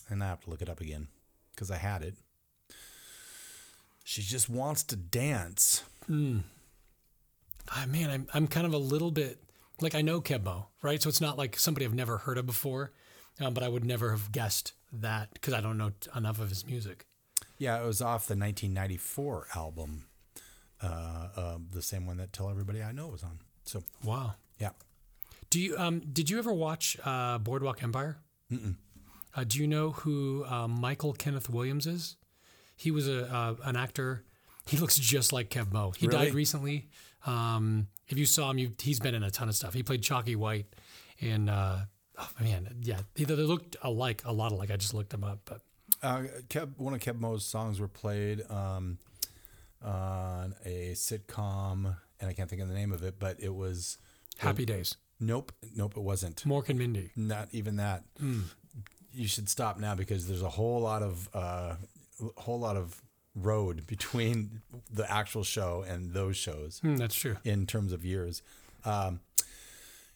and 0.09 0.23
I 0.23 0.29
have 0.29 0.40
to 0.42 0.51
look 0.51 0.62
it 0.62 0.68
up 0.68 0.81
again 0.81 1.09
because 1.55 1.71
I 1.71 1.77
had 1.77 2.03
it. 2.03 2.14
She 4.05 4.23
just 4.23 4.49
wants 4.49 4.83
to 4.85 4.97
dance. 4.97 5.85
Ah, 7.71 7.85
man, 7.87 8.11
I'm 8.11 8.27
I'm 8.35 8.47
kind 8.49 8.66
of 8.66 8.73
a 8.75 8.79
little 8.79 9.11
bit 9.11 9.38
like 9.81 9.95
I 9.95 10.03
know 10.03 10.21
Keb' 10.21 10.45
Mo', 10.45 10.66
right? 10.83 11.01
So 11.01 11.09
it's 11.09 11.21
not 11.21 11.38
like 11.38 11.59
somebody 11.59 11.87
I've 11.87 11.95
never 11.95 12.18
heard 12.18 12.38
of 12.38 12.47
before, 12.47 12.92
um, 13.40 13.55
but 13.55 13.62
I 13.62 13.68
would 13.68 13.85
never 13.85 14.11
have 14.11 14.33
guessed 14.33 14.73
that 14.92 15.33
because 15.35 15.55
I 15.55 15.61
don't 15.61 15.79
know 15.79 15.92
enough 16.16 16.40
of 16.40 16.49
his 16.49 16.66
music. 16.66 17.07
Yeah, 17.62 17.81
it 17.83 17.87
was 17.87 18.01
off 18.03 18.27
the 18.27 18.35
1994 18.35 19.46
album, 19.55 20.05
uh, 20.83 20.87
uh, 21.37 21.59
the 21.70 21.83
same 21.83 22.07
one 22.07 22.16
that 22.16 22.33
"Tell 22.33 22.51
Everybody 22.51 22.83
I 22.83 22.92
Know" 22.92 23.07
was 23.09 23.22
on. 23.22 23.38
So 23.64 23.85
Wow. 24.05 24.35
yeah, 24.59 24.70
Do 25.51 25.61
you 25.61 25.77
um 25.79 26.01
did 26.01 26.29
you 26.31 26.38
ever 26.38 26.53
watch 26.53 26.96
uh, 27.05 27.38
Boardwalk 27.38 27.83
Empire? 27.83 28.16
Uh, 29.35 29.44
do 29.44 29.59
you 29.61 29.66
know 29.66 29.90
who 29.92 30.44
uh, 30.44 30.66
Michael 30.68 31.12
Kenneth 31.12 31.48
Williams 31.48 31.87
is? 31.87 32.16
He 32.77 32.90
was 32.90 33.07
a 33.09 33.33
uh, 33.33 33.55
an 33.64 33.77
actor. 33.77 34.25
He 34.66 34.77
looks 34.77 34.98
just 34.98 35.33
like 35.33 35.48
Keb' 35.48 35.72
Mo'. 35.72 35.92
He 35.96 36.07
Really? 36.09 36.27
died 36.27 36.35
recently. 36.35 36.88
Um, 37.27 37.87
if 38.09 38.18
you 38.18 38.27
saw 38.27 38.51
him, 38.51 38.59
you, 38.59 38.72
he's 38.81 38.98
been 39.01 39.14
in 39.14 39.22
a 39.22 39.31
ton 39.31 39.48
of 39.48 39.55
stuff. 39.55 39.72
He 39.75 39.83
played 39.83 40.03
Chalky 40.03 40.35
White, 40.37 40.66
and 41.20 41.48
uh, 41.48 41.79
oh 42.18 42.29
man, 42.40 42.77
yeah, 42.83 43.01
they, 43.14 43.25
they 43.25 43.35
looked 43.37 43.77
alike, 43.83 44.22
a 44.25 44.33
lot 44.33 44.51
alike. 44.53 44.70
I 44.72 44.77
just 44.77 44.94
looked 44.94 45.14
him 45.14 45.22
up, 45.25 45.40
but 45.44 45.61
uh, 46.03 46.23
Kev, 46.49 46.79
one 46.79 46.95
of 46.95 47.01
Keb' 47.01 47.19
Mo's 47.21 47.45
songs 47.45 47.81
were 47.81 47.88
played 47.88 48.43
um, 48.51 48.99
on 49.85 50.55
a 50.65 50.93
sitcom, 50.93 51.97
and 52.21 52.31
I 52.31 52.33
can't 52.33 52.49
think 52.49 52.62
of 52.62 52.69
the 52.69 52.75
name 52.75 52.93
of 52.93 53.03
it, 53.03 53.19
but 53.19 53.37
it 53.41 53.55
was 53.55 53.99
Happy 54.38 54.65
Days, 54.65 54.97
nope, 55.21 55.53
nope, 55.77 55.95
it 55.97 56.03
wasn't. 56.03 56.43
Mork 56.45 56.69
and 56.69 56.79
Mindy. 56.79 57.11
Not 57.17 57.49
even 57.53 57.77
that. 57.77 58.05
You 59.15 59.29
should 59.29 59.49
stop 59.49 59.79
now 59.79 59.95
because 59.95 60.27
there's 60.27 60.43
a 60.43 60.49
whole 60.49 60.81
lot 60.81 61.03
of 61.03 61.29
uh, 61.35 61.75
whole 62.38 62.59
lot 62.59 62.77
of 62.77 63.03
road 63.35 63.87
between 63.87 64.62
the 64.91 65.11
actual 65.11 65.45
show 65.45 65.85
and 65.87 66.12
those 66.12 66.37
shows. 66.37 66.81
Hmm, 66.81 66.97
that's 66.97 67.15
true. 67.15 67.37
in 67.45 67.67
terms 67.67 67.93
of 67.93 68.05
years. 68.05 68.43
Um, 68.85 69.21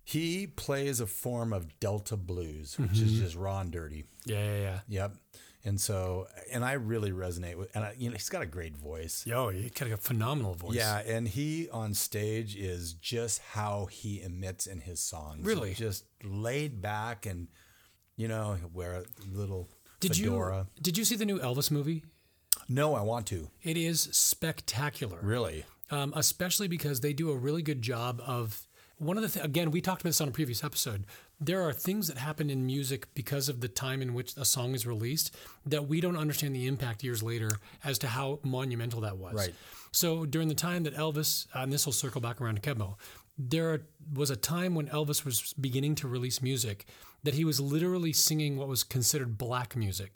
he 0.02 0.46
plays 0.46 1.00
a 1.00 1.06
form 1.06 1.52
of 1.52 1.78
Delta 1.80 2.16
blues, 2.16 2.78
which 2.78 3.00
is 3.00 3.18
just 3.18 3.34
raw 3.34 3.60
and 3.60 3.72
dirty. 3.72 4.04
Yeah, 4.24 4.44
yeah, 4.44 4.60
yeah. 4.60 4.78
Yep. 4.88 5.12
And 5.66 5.80
so, 5.80 6.28
and 6.52 6.64
I 6.64 6.74
really 6.74 7.10
resonate 7.10 7.56
with, 7.56 7.74
and 7.74 7.84
I, 7.84 7.94
you 7.98 8.08
know, 8.08 8.14
he's 8.14 8.28
got 8.28 8.40
a 8.40 8.46
great 8.46 8.76
voice. 8.76 9.26
Yo, 9.26 9.48
he's 9.48 9.72
got 9.72 9.90
a 9.90 9.96
phenomenal 9.96 10.54
voice. 10.54 10.76
Yeah, 10.76 11.00
and 11.00 11.26
he 11.26 11.68
on 11.70 11.92
stage 11.92 12.54
is 12.54 12.92
just 12.94 13.40
how 13.40 13.86
he 13.86 14.22
emits 14.22 14.68
in 14.68 14.80
his 14.80 15.00
songs. 15.00 15.44
Really? 15.44 15.74
just 15.74 16.04
laid 16.22 16.80
back, 16.80 17.26
and 17.26 17.48
you 18.16 18.28
know, 18.28 18.56
wear 18.72 18.94
a 18.94 19.04
little 19.36 19.68
Did 19.98 20.16
fedora. 20.16 20.68
you 20.76 20.82
did 20.82 20.96
you 20.96 21.04
see 21.04 21.16
the 21.16 21.26
new 21.26 21.40
Elvis 21.40 21.70
movie? 21.72 22.04
No, 22.68 22.94
I 22.94 23.02
want 23.02 23.26
to. 23.26 23.50
It 23.62 23.76
is 23.76 24.08
spectacular. 24.12 25.18
Really? 25.20 25.64
um, 25.90 26.12
especially 26.16 26.68
because 26.68 27.00
they 27.00 27.12
do 27.12 27.30
a 27.30 27.36
really 27.36 27.62
good 27.62 27.82
job 27.82 28.20
of 28.26 28.66
one 28.98 29.16
of 29.16 29.22
the 29.22 29.28
th- 29.28 29.44
again 29.44 29.70
we 29.70 29.80
talked 29.80 30.02
about 30.02 30.08
this 30.10 30.20
on 30.20 30.28
a 30.28 30.32
previous 30.32 30.64
episode 30.64 31.04
there 31.40 31.62
are 31.62 31.72
things 31.72 32.08
that 32.08 32.16
happen 32.18 32.48
in 32.50 32.64
music 32.64 33.06
because 33.14 33.48
of 33.48 33.60
the 33.60 33.68
time 33.68 34.00
in 34.00 34.14
which 34.14 34.36
a 34.36 34.44
song 34.44 34.74
is 34.74 34.86
released 34.86 35.34
that 35.66 35.86
we 35.86 36.00
don't 36.00 36.16
understand 36.16 36.54
the 36.54 36.66
impact 36.66 37.04
years 37.04 37.22
later 37.22 37.50
as 37.84 37.98
to 37.98 38.06
how 38.06 38.38
monumental 38.42 39.00
that 39.02 39.18
was 39.18 39.34
Right. 39.34 39.54
so 39.92 40.24
during 40.24 40.48
the 40.48 40.54
time 40.54 40.84
that 40.84 40.94
elvis 40.94 41.46
uh, 41.54 41.60
and 41.60 41.72
this 41.72 41.84
will 41.86 41.92
circle 41.92 42.20
back 42.20 42.40
around 42.40 42.54
to 42.54 42.60
Keb' 42.62 42.78
Mo' 42.78 42.96
there 43.38 43.82
was 44.14 44.30
a 44.30 44.36
time 44.36 44.74
when 44.74 44.86
elvis 44.88 45.24
was 45.26 45.52
beginning 45.60 45.94
to 45.96 46.08
release 46.08 46.40
music 46.40 46.86
that 47.22 47.34
he 47.34 47.44
was 47.44 47.60
literally 47.60 48.12
singing 48.12 48.56
what 48.56 48.68
was 48.68 48.82
considered 48.84 49.36
black 49.36 49.74
music 49.76 50.14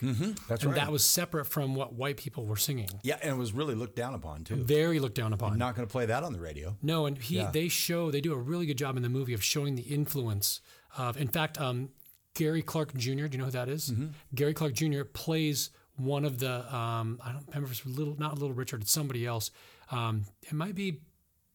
That's 0.49 0.63
and 0.63 0.73
right. 0.73 0.75
that 0.77 0.91
was 0.93 1.05
separate 1.05 1.45
from 1.47 1.75
what 1.75 1.93
white 1.93 2.17
people 2.17 2.47
were 2.47 2.57
singing 2.57 2.89
yeah, 3.03 3.19
and 3.21 3.33
it 3.33 3.37
was 3.39 3.53
really 3.53 3.75
looked 3.75 3.97
down 3.97 4.15
upon 4.15 4.45
too. 4.45 4.57
very 4.57 4.99
looked 5.01 5.17
down 5.17 5.35
upon 5.35 5.53
I'm 5.53 5.59
Not 5.59 5.77
going 5.77 5.87
to 5.87 5.93
play 5.93 6.07
that 6.07 6.23
on 6.23 6.33
the 6.33 6.41
radio. 6.41 6.77
no, 6.83 7.05
and 7.05 7.19
he 7.19 7.37
Yeah. 7.37 7.51
they 7.51 7.69
show 7.69 8.11
they 8.11 8.23
do 8.23 8.33
a 8.33 8.39
really 8.39 8.65
good 8.65 8.79
job 8.79 8.97
in 8.97 9.03
the 9.03 9.09
movie 9.11 9.35
of 9.35 9.45
showing 9.45 9.75
the 9.75 9.83
influence 9.83 10.63
of. 10.97 11.17
In 11.17 11.29
fact, 11.29 11.61
um, 11.61 11.91
Gary 12.35 12.63
Clark 12.63 12.95
Jr. 12.95 13.27
Do 13.27 13.33
you 13.33 13.39
know 13.39 13.45
who 13.47 13.51
that 13.51 13.69
is? 13.69 13.91
Mm-hmm. 13.91 14.07
Gary 14.35 14.55
Clark 14.55 14.73
Jr. 14.75 15.03
plays 15.05 15.71
one 15.97 16.25
of 16.25 16.39
the. 16.39 16.75
Um, 16.75 17.21
I 17.25 17.33
don't 17.33 17.47
remember 17.49 17.67
if 17.67 17.73
it's 17.73 17.87
little, 17.87 18.17
not 18.19 18.35
Little 18.39 18.55
Richard. 18.55 18.83
It's 18.83 18.93
somebody 18.93 19.27
else. 19.27 19.51
Um, 19.91 20.25
it 20.43 20.53
might 20.53 20.75
be 20.75 21.01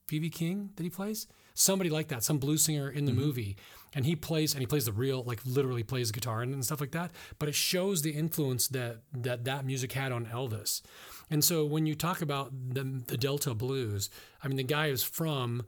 BB 0.09 0.31
King 0.33 0.69
that 0.75 0.83
he 0.83 0.89
plays. 0.89 1.27
Somebody 1.57 1.89
like 1.89 2.09
that, 2.09 2.21
some 2.21 2.37
blues 2.37 2.63
singer 2.63 2.89
in 2.89 3.05
the 3.05 3.13
Mm-hmm. 3.13 3.21
movie, 3.21 3.57
and 3.93 4.05
he 4.05 4.13
plays 4.17 4.53
and 4.53 4.59
he 4.61 4.67
plays 4.67 4.83
the 4.85 4.91
real, 4.91 5.23
like 5.23 5.39
literally 5.45 5.83
plays 5.83 6.11
guitar 6.11 6.41
and, 6.41 6.53
and 6.53 6.65
stuff 6.65 6.81
like 6.81 6.91
that. 6.91 7.11
But 7.39 7.47
it 7.47 7.55
shows 7.55 8.01
the 8.01 8.11
influence 8.11 8.67
that 8.67 8.97
that 9.13 9.45
that 9.45 9.65
music 9.65 9.93
had 9.93 10.11
on 10.11 10.25
Elvis. 10.25 10.81
And 11.31 11.43
so 11.45 11.65
when 11.65 11.85
you 11.85 11.95
talk 11.95 12.21
about 12.21 12.51
the, 12.73 12.83
the 13.07 13.15
Delta 13.17 13.53
blues, 13.53 14.09
I 14.43 14.49
mean 14.49 14.57
the 14.57 14.63
guy 14.63 14.87
is 14.87 15.01
from 15.01 15.63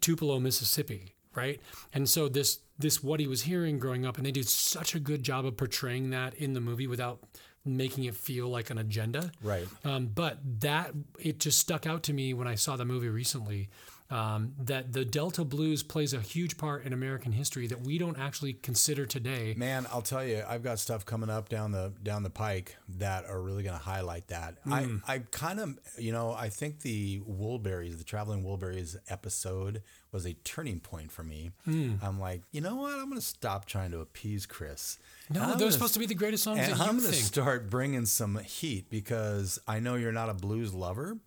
Tupelo, 0.00 0.38
Mississippi, 0.38 1.14
right? 1.34 1.58
And 1.94 2.06
so 2.06 2.28
this 2.28 2.58
this 2.80 3.02
what 3.02 3.20
he 3.20 3.26
was 3.26 3.42
hearing 3.42 3.78
growing 3.78 4.04
up, 4.04 4.16
and 4.16 4.26
they 4.26 4.32
did 4.32 4.48
such 4.48 4.94
a 4.94 5.00
good 5.00 5.22
job 5.22 5.46
of 5.46 5.56
portraying 5.56 6.10
that 6.10 6.34
in 6.34 6.52
the 6.52 6.60
movie 6.60 6.86
without 6.86 7.20
making 7.64 8.04
it 8.04 8.14
feel 8.14 8.48
like 8.48 8.70
an 8.70 8.78
agenda. 8.78 9.30
Right. 9.42 9.68
Um, 9.84 10.06
but 10.06 10.38
that 10.60 10.92
it 11.18 11.38
just 11.38 11.58
stuck 11.58 11.86
out 11.86 12.02
to 12.04 12.12
me 12.12 12.34
when 12.34 12.48
I 12.48 12.54
saw 12.54 12.76
the 12.76 12.84
movie 12.84 13.08
recently. 13.08 13.68
Um, 14.10 14.54
that 14.64 14.92
the 14.92 15.04
Delta 15.04 15.44
blues 15.44 15.84
plays 15.84 16.12
a 16.12 16.20
huge 16.20 16.56
part 16.58 16.84
in 16.84 16.92
American 16.92 17.30
history 17.30 17.68
that 17.68 17.82
we 17.82 17.96
don't 17.96 18.18
actually 18.18 18.54
consider 18.54 19.06
today. 19.06 19.54
Man, 19.56 19.86
I'll 19.92 20.02
tell 20.02 20.24
you, 20.26 20.42
I've 20.48 20.64
got 20.64 20.80
stuff 20.80 21.06
coming 21.06 21.30
up 21.30 21.48
down 21.48 21.70
the 21.70 21.92
down 22.02 22.24
the 22.24 22.30
pike 22.30 22.76
that 22.98 23.24
are 23.26 23.40
really 23.40 23.62
going 23.62 23.76
to 23.78 23.82
highlight 23.84 24.26
that. 24.28 24.56
I 24.68 24.88
I 25.06 25.18
kind 25.30 25.60
of, 25.60 25.78
you 25.96 26.10
know, 26.10 26.32
I 26.32 26.48
think 26.48 26.80
the 26.80 27.20
Wilburys, 27.20 27.98
the 27.98 28.04
traveling 28.04 28.42
Wilburys 28.42 28.96
episode 29.08 29.82
was 30.10 30.26
a 30.26 30.32
turning 30.42 30.80
point 30.80 31.12
for 31.12 31.22
me. 31.22 31.52
I'm 31.68 32.18
like, 32.18 32.42
you 32.50 32.60
know 32.60 32.74
what? 32.74 32.94
I'm 32.98 33.08
going 33.08 33.20
to 33.20 33.24
stop 33.24 33.64
trying 33.66 33.92
to 33.92 34.00
appease 34.00 34.44
Chris. 34.44 34.98
No, 35.32 35.40
they're 35.50 35.56
gonna- 35.58 35.70
supposed 35.72 35.92
to 35.94 36.00
be 36.00 36.06
the 36.06 36.14
greatest 36.16 36.42
songs 36.42 36.58
and 36.58 36.72
I'm 36.82 36.98
going 36.98 37.12
to 37.12 37.14
start 37.14 37.70
bringing 37.70 38.06
some 38.06 38.38
heat 38.38 38.90
because 38.90 39.60
I 39.68 39.78
know 39.78 39.94
you're 39.94 40.10
not 40.10 40.28
a 40.28 40.34
blues 40.34 40.74
lover, 40.74 41.18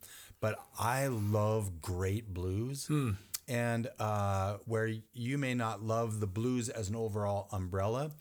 but 0.44 0.60
I 0.78 1.08
love 1.08 1.82
great 1.82 2.34
blues. 2.34 2.88
Hmm. 2.88 3.12
And 3.48 3.88
uh, 3.98 4.58
where 4.66 4.92
you 5.14 5.38
may 5.38 5.54
not 5.54 5.82
love 5.82 6.20
the 6.20 6.28
blues 6.28 6.68
as 6.68 6.90
an 6.90 6.98
overall 6.98 7.48
umbrella, 7.54 8.12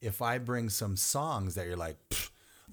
if 0.00 0.20
I 0.20 0.38
bring 0.38 0.70
some 0.70 0.96
songs 0.96 1.54
that 1.54 1.66
you're 1.66 1.76
like, 1.76 1.96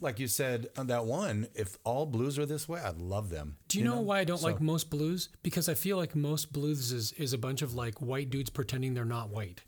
like 0.01 0.17
you 0.19 0.27
said 0.27 0.69
on 0.75 0.87
that 0.87 1.05
one, 1.05 1.47
if 1.53 1.77
all 1.83 2.07
blues 2.07 2.39
are 2.39 2.47
this 2.47 2.67
way, 2.67 2.81
I'd 2.81 2.97
love 2.97 3.29
them. 3.29 3.57
Do 3.67 3.77
you, 3.77 3.85
know, 3.85 4.01
why 4.01 4.21
I 4.21 4.23
don't 4.23 4.39
So- 4.39 4.47
like 4.47 4.59
most 4.59 4.89
blues? 4.89 5.29
Because 5.43 5.69
I 5.69 5.75
feel 5.75 5.97
like 5.97 6.15
most 6.15 6.51
blues 6.51 6.91
is, 6.91 7.11
is 7.11 7.31
a 7.31 7.37
bunch 7.37 7.61
of 7.61 7.75
like 7.75 8.01
white 8.01 8.31
dudes 8.31 8.49
pretending 8.49 8.95
they're 8.95 9.05
not 9.05 9.29
white. 9.29 9.61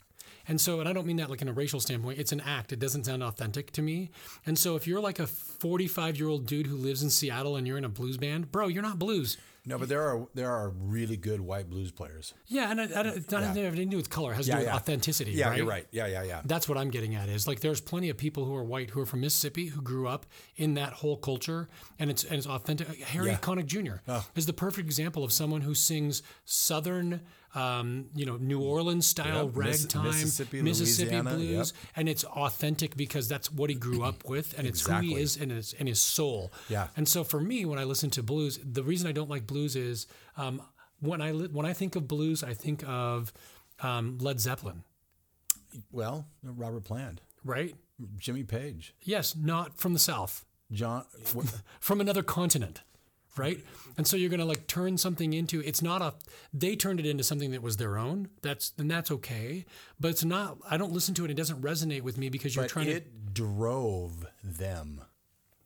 And 0.47 0.61
so, 0.61 0.79
and 0.79 0.87
I 0.87 0.93
don't 0.93 1.05
mean 1.05 1.17
that 1.17 1.29
like 1.29 1.41
in 1.41 1.47
a 1.47 1.53
racial 1.53 1.79
standpoint, 1.79 2.19
it's 2.19 2.31
an 2.31 2.41
act. 2.41 2.71
It 2.71 2.79
doesn't 2.79 3.05
sound 3.05 3.23
authentic 3.23 3.71
to 3.71 3.81
me. 3.81 4.11
And 4.45 4.57
so, 4.57 4.75
if 4.75 4.87
you're 4.87 5.01
like 5.01 5.19
a 5.19 5.27
45 5.27 6.17
year 6.17 6.27
old 6.27 6.45
dude 6.45 6.67
who 6.67 6.77
lives 6.77 7.03
in 7.03 7.09
Seattle 7.09 7.55
and 7.55 7.67
you're 7.67 7.77
in 7.77 7.85
a 7.85 7.89
blues 7.89 8.17
band, 8.17 8.51
bro, 8.51 8.67
you're 8.67 8.83
not 8.83 8.99
blues. 8.99 9.37
No, 9.67 9.77
but 9.77 9.89
there 9.89 10.01
are 10.01 10.25
there 10.33 10.49
are 10.49 10.69
really 10.69 11.17
good 11.17 11.41
white 11.41 11.69
blues 11.69 11.91
players. 11.91 12.33
Yeah, 12.47 12.71
and 12.71 12.79
I, 12.79 12.85
I, 12.85 13.03
don't- 13.03 13.17
it 13.17 13.27
doesn't 13.27 13.49
have 13.49 13.57
anything 13.57 13.89
to 13.89 13.91
do 13.91 13.97
with 13.97 14.09
color. 14.09 14.31
It 14.31 14.35
has 14.35 14.45
to 14.45 14.53
do 14.53 14.57
with 14.59 14.67
authenticity. 14.69 15.31
Yeah, 15.31 15.49
right? 15.49 15.57
you're 15.57 15.67
right. 15.67 15.85
Yeah, 15.91 16.07
yeah, 16.07 16.23
yeah. 16.23 16.41
That's 16.45 16.69
what 16.69 16.77
I'm 16.77 16.89
getting 16.89 17.15
at 17.15 17.27
is 17.27 17.47
like 17.47 17.59
there's 17.59 17.81
plenty 17.81 18.09
of 18.09 18.17
people 18.17 18.45
who 18.45 18.55
are 18.55 18.63
white 18.63 18.91
who 18.91 19.01
are 19.01 19.05
from 19.05 19.21
Mississippi 19.21 19.67
who 19.67 19.81
grew 19.81 20.07
up 20.07 20.25
in 20.55 20.75
that 20.75 20.93
whole 20.93 21.17
culture 21.17 21.67
and 21.99 22.09
it's 22.09 22.23
and 22.23 22.35
it's 22.35 22.47
authentic. 22.47 22.87
Harry 23.01 23.27
Yeah. 23.27 23.37
Oh. 23.41 23.45
Connick 23.45 23.65
Jr. 23.65 24.11
is 24.35 24.45
the 24.45 24.53
perfect 24.53 24.85
example 24.85 25.23
of 25.25 25.33
someone 25.33 25.61
who 25.61 25.73
sings 25.75 26.23
southern, 26.45 27.21
um, 27.55 28.05
you 28.15 28.25
know, 28.25 28.37
New 28.37 28.61
Orleans 28.61 29.05
style 29.05 29.49
ragtime, 29.49 30.05
Mississippi, 30.05 30.61
Mississippi 30.61 31.21
blues, 31.21 31.73
yep. 31.75 31.91
and 31.95 32.07
it's 32.07 32.23
authentic 32.23 32.95
because 32.95 33.27
that's 33.27 33.51
what 33.51 33.69
he 33.69 33.75
grew 33.75 34.03
up 34.03 34.27
with 34.27 34.57
and 34.57 34.65
it's 34.65 34.85
who 34.85 34.95
he 34.99 35.15
is 35.15 35.35
and 35.35 35.51
his 35.51 35.73
and 35.77 35.89
his 35.89 35.99
soul. 35.99 36.53
Yeah. 36.69 36.87
And 36.95 37.07
so 37.07 37.23
for 37.23 37.39
me, 37.41 37.65
when 37.65 37.79
I 37.79 37.83
listen 37.83 38.09
to 38.11 38.23
blues, 38.23 38.59
the 38.63 38.83
reason 38.83 39.07
I 39.07 39.11
don't 39.11 39.29
like 39.29 39.45
blues 39.45 39.56
is 39.65 40.07
um, 40.37 40.61
when 40.99 41.21
I 41.21 41.31
li- 41.31 41.49
when 41.51 41.65
I 41.65 41.73
think 41.73 41.95
of 41.95 42.07
blues, 42.07 42.43
I 42.43 42.53
think 42.53 42.83
of 42.87 43.31
um, 43.81 44.17
Led 44.19 44.39
Zeppelin, 44.39 44.83
Well, 45.91 46.27
Robert 46.43 46.83
Plant, 46.83 47.21
right? 47.43 47.75
Jimmy 48.17 48.43
Page, 48.43 48.93
Yes, 49.01 49.35
not 49.35 49.77
from 49.77 49.93
the 49.93 49.99
South, 49.99 50.45
John. 50.71 51.05
from 51.79 52.01
another 52.01 52.23
continent, 52.23 52.81
right? 53.35 53.59
And 53.97 54.05
so 54.07 54.15
you're 54.17 54.29
going 54.29 54.39
to 54.39 54.45
like 54.45 54.67
turn 54.67 54.97
something 54.97 55.33
into 55.33 55.61
it's 55.61 55.81
not 55.81 56.01
a 56.01 56.13
they 56.53 56.75
turned 56.75 56.99
it 56.99 57.05
into 57.05 57.23
something 57.23 57.51
that 57.51 57.61
was 57.61 57.77
their 57.77 57.97
own. 57.97 58.29
That's 58.41 58.71
and 58.77 58.89
that's 58.89 59.11
okay, 59.11 59.65
but 59.99 60.09
it's 60.09 60.23
not. 60.23 60.57
I 60.69 60.77
don't 60.77 60.91
listen 60.91 61.13
to 61.15 61.25
it. 61.25 61.31
It 61.31 61.37
doesn't 61.37 61.61
resonate 61.61 62.01
with 62.01 62.17
me 62.17 62.29
because 62.29 62.55
you're 62.55 62.65
but 62.65 62.71
trying 62.71 62.89
it 62.89 63.33
drove 63.33 64.25
them. 64.43 65.01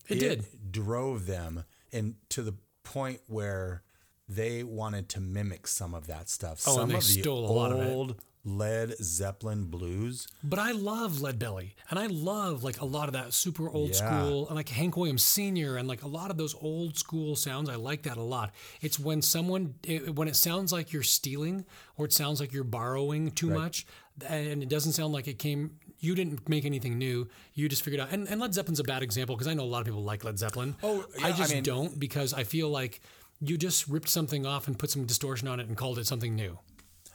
to. 0.07 0.13
It 0.13 0.19
did. 0.19 0.45
drove 0.71 1.25
them, 1.25 1.63
and 1.93 2.15
to 2.29 2.41
the 2.41 2.55
point 2.91 3.21
where 3.27 3.83
they 4.27 4.63
wanted 4.63 5.09
to 5.09 5.19
mimic 5.19 5.67
some 5.67 5.93
of 5.93 6.07
that 6.07 6.29
stuff. 6.29 6.63
Oh, 6.67 6.71
and 6.71 6.79
some 6.81 6.89
they 6.89 6.95
of 6.95 7.01
the 7.01 7.21
stole 7.21 7.49
a 7.49 7.51
lot 7.51 7.71
of 7.71 7.79
it. 7.81 7.91
old 7.91 8.15
Led 8.43 8.95
Zeppelin 8.97 9.65
blues. 9.65 10.27
But 10.43 10.57
I 10.57 10.71
love 10.71 11.21
Lead 11.21 11.37
Belly, 11.37 11.75
and 11.91 11.99
I 11.99 12.07
love 12.07 12.63
like 12.63 12.81
a 12.81 12.85
lot 12.85 13.07
of 13.07 13.13
that 13.13 13.33
super 13.33 13.69
old 13.69 13.89
Yeah. 13.91 13.95
school, 13.97 14.47
and 14.47 14.55
like 14.55 14.69
Hank 14.69 14.97
Williams 14.97 15.21
Sr. 15.21 15.77
and 15.77 15.87
like 15.87 16.01
a 16.01 16.07
lot 16.07 16.31
of 16.31 16.37
those 16.37 16.55
old 16.59 16.97
school 16.97 17.35
sounds. 17.35 17.69
I 17.69 17.75
like 17.75 18.01
that 18.03 18.17
a 18.17 18.23
lot. 18.23 18.51
It's 18.81 18.97
when 18.97 19.21
someone 19.21 19.75
it, 19.83 20.15
when 20.15 20.27
it 20.27 20.35
sounds 20.35 20.71
like 20.73 20.91
you're 20.91 21.03
stealing 21.03 21.65
or 21.97 22.05
it 22.05 22.13
sounds 22.13 22.39
like 22.39 22.51
you're 22.51 22.63
borrowing 22.63 23.29
too 23.31 23.51
much, 23.51 23.85
and 24.27 24.63
it 24.63 24.69
doesn't 24.69 24.93
sound 24.93 25.13
like 25.13 25.27
it 25.27 25.37
came. 25.37 25.77
You 26.01 26.15
didn't 26.15 26.49
make 26.49 26.65
anything 26.65 26.97
new. 26.97 27.29
You 27.53 27.69
just 27.69 27.83
figured 27.83 28.01
out. 28.01 28.09
And, 28.11 28.27
and 28.27 28.41
Led 28.41 28.53
Zeppelin's 28.53 28.79
a 28.79 28.83
bad 28.83 29.03
example 29.03 29.35
because 29.35 29.47
I 29.47 29.53
know 29.53 29.63
a 29.63 29.71
lot 29.71 29.79
of 29.79 29.85
people 29.85 30.03
like 30.03 30.23
Led 30.23 30.37
Zeppelin. 30.37 30.75
Oh, 30.83 31.05
yeah, 31.17 31.27
I 31.27 31.29
I 31.29 31.31
just 31.31 31.53
mean- 31.53 31.63
don't 31.63 31.99
because 31.99 32.33
I 32.33 32.43
feel 32.43 32.69
like 32.69 33.01
you 33.39 33.57
just 33.57 33.87
ripped 33.87 34.09
something 34.09 34.45
off 34.45 34.67
and 34.67 34.77
put 34.77 34.89
some 34.89 35.05
distortion 35.05 35.47
on 35.47 35.59
it 35.59 35.67
and 35.67 35.77
called 35.77 35.97
it 35.99 36.07
something 36.07 36.35
new. 36.35 36.59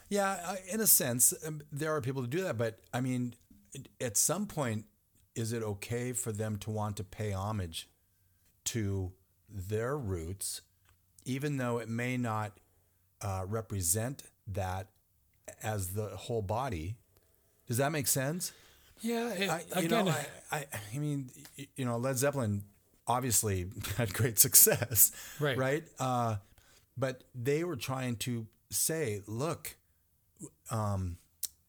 Yeah, 0.09 0.55
in 0.71 0.79
a 0.79 0.87
sense, 0.87 1.33
um, 1.45 1.61
there 1.71 1.93
are 1.93 1.99
people 2.01 2.21
who 2.21 2.27
do 2.29 2.41
that, 2.43 2.57
but 2.57 2.79
I 2.93 3.01
mean, 3.01 3.35
at 3.99 4.15
some 4.17 4.45
point, 4.45 4.85
is 5.35 5.51
it 5.51 5.61
okay 5.63 6.13
for 6.13 6.31
them 6.31 6.57
to 6.59 6.69
want 6.71 6.95
to 6.97 7.03
pay 7.03 7.33
homage 7.33 7.89
to 8.65 9.11
their 9.49 9.97
roots, 9.97 10.61
even 11.25 11.57
though 11.57 11.77
it 11.77 11.89
may 11.89 12.15
not 12.17 12.57
uh, 13.21 13.43
represent 13.47 14.23
that 14.47 14.87
as 15.61 15.89
the 15.89 16.07
whole 16.15 16.41
body? 16.41 16.95
Does 17.67 17.77
that 17.77 17.91
make 17.91 18.07
sense? 18.07 18.53
Yeah, 19.01 19.29
it, 19.33 19.49
I, 19.49 19.57
you 19.79 19.85
again, 19.85 20.05
know, 20.05 20.11
I, 20.51 20.57
I, 20.57 20.65
I 20.93 20.97
mean, 20.97 21.29
you 21.75 21.85
know, 21.85 21.97
Led 21.97 22.17
Zeppelin 22.17 22.63
obviously 23.07 23.67
had 23.97 24.13
great 24.13 24.39
success, 24.39 25.11
Right. 25.39 25.57
Right. 25.57 25.83
Uh, 25.99 26.37
but 26.97 27.23
they 27.35 27.63
were 27.63 27.75
trying 27.75 28.15
to 28.17 28.47
say, 28.69 29.21
look, 29.27 29.75
um, 30.71 31.17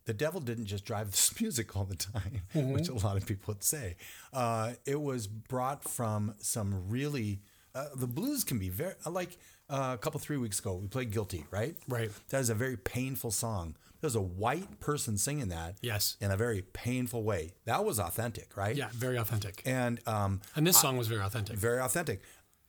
the 0.07 0.15
devil 0.15 0.41
didn't 0.41 0.65
just 0.67 0.85
drive 0.85 1.11
this 1.11 1.39
music 1.41 1.77
all 1.77 1.85
the 1.85 1.97
time, 1.97 2.41
which 2.55 2.89
a 2.89 2.95
lot 2.95 3.17
of 3.17 3.27
people 3.27 3.53
would 3.55 3.63
say. 3.63 3.97
Uh, 4.33 4.73
it 4.87 5.01
was 5.01 5.27
brought 5.27 5.85
from 5.85 6.35
some 6.41 6.89
really, 6.89 7.41
uh, 7.75 7.87
the 7.95 8.07
blues 8.07 8.43
can 8.43 8.59
be 8.59 8.71
very, 8.71 8.95
like 9.07 9.37
uh, 9.71 9.91
a 9.95 9.99
couple, 9.99 10.19
three 10.21 10.37
weeks 10.39 10.59
ago, 10.59 10.75
we 10.75 10.87
played 10.89 11.11
Guilty, 11.11 11.45
right? 11.51 11.77
Right. 11.89 12.11
That 12.31 12.41
is 12.41 12.51
a 12.51 12.55
very 12.55 12.77
painful 12.77 13.31
song. 13.31 13.77
There's 14.01 14.15
a 14.15 14.21
white 14.21 14.79
person 14.81 15.19
singing 15.19 15.49
that 15.49 15.77
Yes. 15.83 16.17
in 16.21 16.31
a 16.31 16.37
very 16.37 16.63
painful 16.63 17.23
way. 17.25 17.53
That 17.65 17.85
was 17.85 17.99
authentic, 17.99 18.57
right? 18.57 18.77
yeah, 18.77 18.89
very 18.93 19.17
authentic. 19.17 19.63
And 19.67 20.01
um, 20.07 20.41
And 20.57 20.67
this 20.67 20.81
song 20.81 20.97
was 20.97 21.09
very 21.09 21.21
authentic. 21.23 21.57
very 21.57 21.81
authentic. 21.81 22.23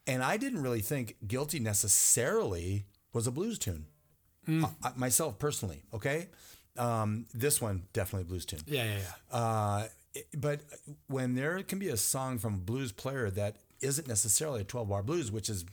And 0.08 0.24
I 0.24 0.38
didn't 0.38 0.62
really 0.64 0.82
think 0.82 1.16
Guilty 1.28 1.60
necessarily 1.60 2.86
was 3.14 3.28
a 3.28 3.32
blues 3.32 3.60
tune. 3.60 3.86
Hmm. 4.46 4.66
I- 4.66 4.70
I- 4.90 4.94
myself 4.96 5.38
personally, 5.38 5.84
okay? 5.94 6.30
Um, 6.78 7.28
this 7.34 7.62
one, 7.62 7.84
definitely 7.94 8.24
blues 8.28 8.46
tune. 8.46 8.62
Yeah, 8.66 8.86
yeah, 8.86 8.98
yeah. 9.00 9.38
Uh, 9.38 9.88
it- 10.16 10.28
but 10.36 10.62
when 11.08 11.36
there 11.36 11.62
can 11.64 11.78
be 11.78 11.90
a 11.90 11.98
song 11.98 12.40
from 12.40 12.56
a 12.56 12.58
blues 12.58 12.92
player 12.92 13.30
that 13.32 13.58
isn't 13.82 14.08
necessarily 14.08 14.62
a 14.62 14.64
12 14.64 14.90
bar 14.90 15.04
blues, 15.04 15.32
which 15.32 15.50
is 15.50 15.64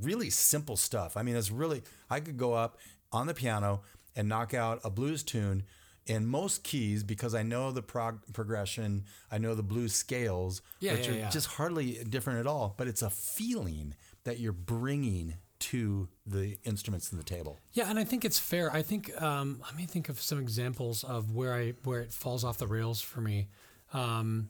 really 0.00 0.30
simple 0.30 0.76
stuff. 0.76 1.16
I 1.16 1.22
mean, 1.22 1.36
it's 1.36 1.50
really, 1.50 1.82
I 2.10 2.20
could 2.20 2.36
go 2.36 2.54
up 2.54 2.78
on 3.12 3.26
the 3.26 3.34
piano 3.34 3.82
and 4.16 4.28
knock 4.28 4.54
out 4.54 4.80
a 4.84 4.90
blues 4.90 5.22
tune 5.22 5.64
in 6.06 6.26
most 6.26 6.64
keys 6.64 7.02
because 7.04 7.34
I 7.34 7.42
know 7.42 7.70
the 7.70 7.82
prog- 7.82 8.22
progression, 8.32 9.04
I 9.30 9.38
know 9.38 9.54
the 9.54 9.62
blues 9.62 9.94
scales, 9.94 10.60
Yeah, 10.80 10.94
which 10.94 11.06
yeah, 11.06 11.12
are 11.12 11.16
yeah. 11.18 11.30
just 11.30 11.46
hardly 11.46 12.02
different 12.08 12.40
at 12.40 12.46
all. 12.46 12.74
But 12.76 12.88
it's 12.88 13.02
a 13.02 13.10
feeling 13.10 13.94
that 14.24 14.40
you're 14.40 14.52
bringing 14.52 15.34
to 15.60 16.08
the 16.26 16.58
instruments 16.64 17.12
in 17.12 17.18
the 17.18 17.24
table. 17.24 17.60
Yeah, 17.72 17.88
and 17.88 17.96
I 17.98 18.02
think 18.04 18.24
it's 18.24 18.38
fair. 18.38 18.72
I 18.72 18.82
think 18.82 19.20
um, 19.22 19.60
let 19.64 19.76
me 19.76 19.86
think 19.86 20.08
of 20.08 20.20
some 20.20 20.40
examples 20.40 21.04
of 21.04 21.30
where 21.32 21.54
I 21.54 21.74
where 21.84 22.00
it 22.00 22.12
falls 22.12 22.42
off 22.42 22.58
the 22.58 22.66
rails 22.66 23.00
for 23.00 23.20
me. 23.20 23.48
Um, 23.92 24.48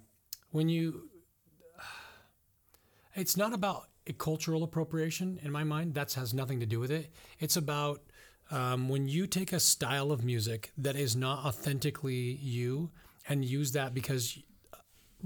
when 0.52 0.70
you, 0.70 1.10
it's 3.14 3.36
not 3.36 3.52
about 3.52 3.88
cultural 4.18 4.62
appropriation 4.62 5.38
in 5.42 5.52
my 5.52 5.64
mind. 5.64 5.94
That 5.94 6.12
has 6.14 6.34
nothing 6.34 6.60
to 6.60 6.66
do 6.66 6.80
with 6.80 6.90
it. 6.90 7.12
It's 7.38 7.56
about 7.56 8.02
um, 8.50 8.88
when 8.88 9.08
you 9.08 9.26
take 9.26 9.52
a 9.52 9.60
style 9.60 10.10
of 10.12 10.24
music 10.24 10.72
that 10.78 10.96
is 10.96 11.14
not 11.16 11.44
authentically 11.44 12.38
you 12.40 12.90
and 13.28 13.44
use 13.44 13.72
that 13.72 13.94
because 13.94 14.38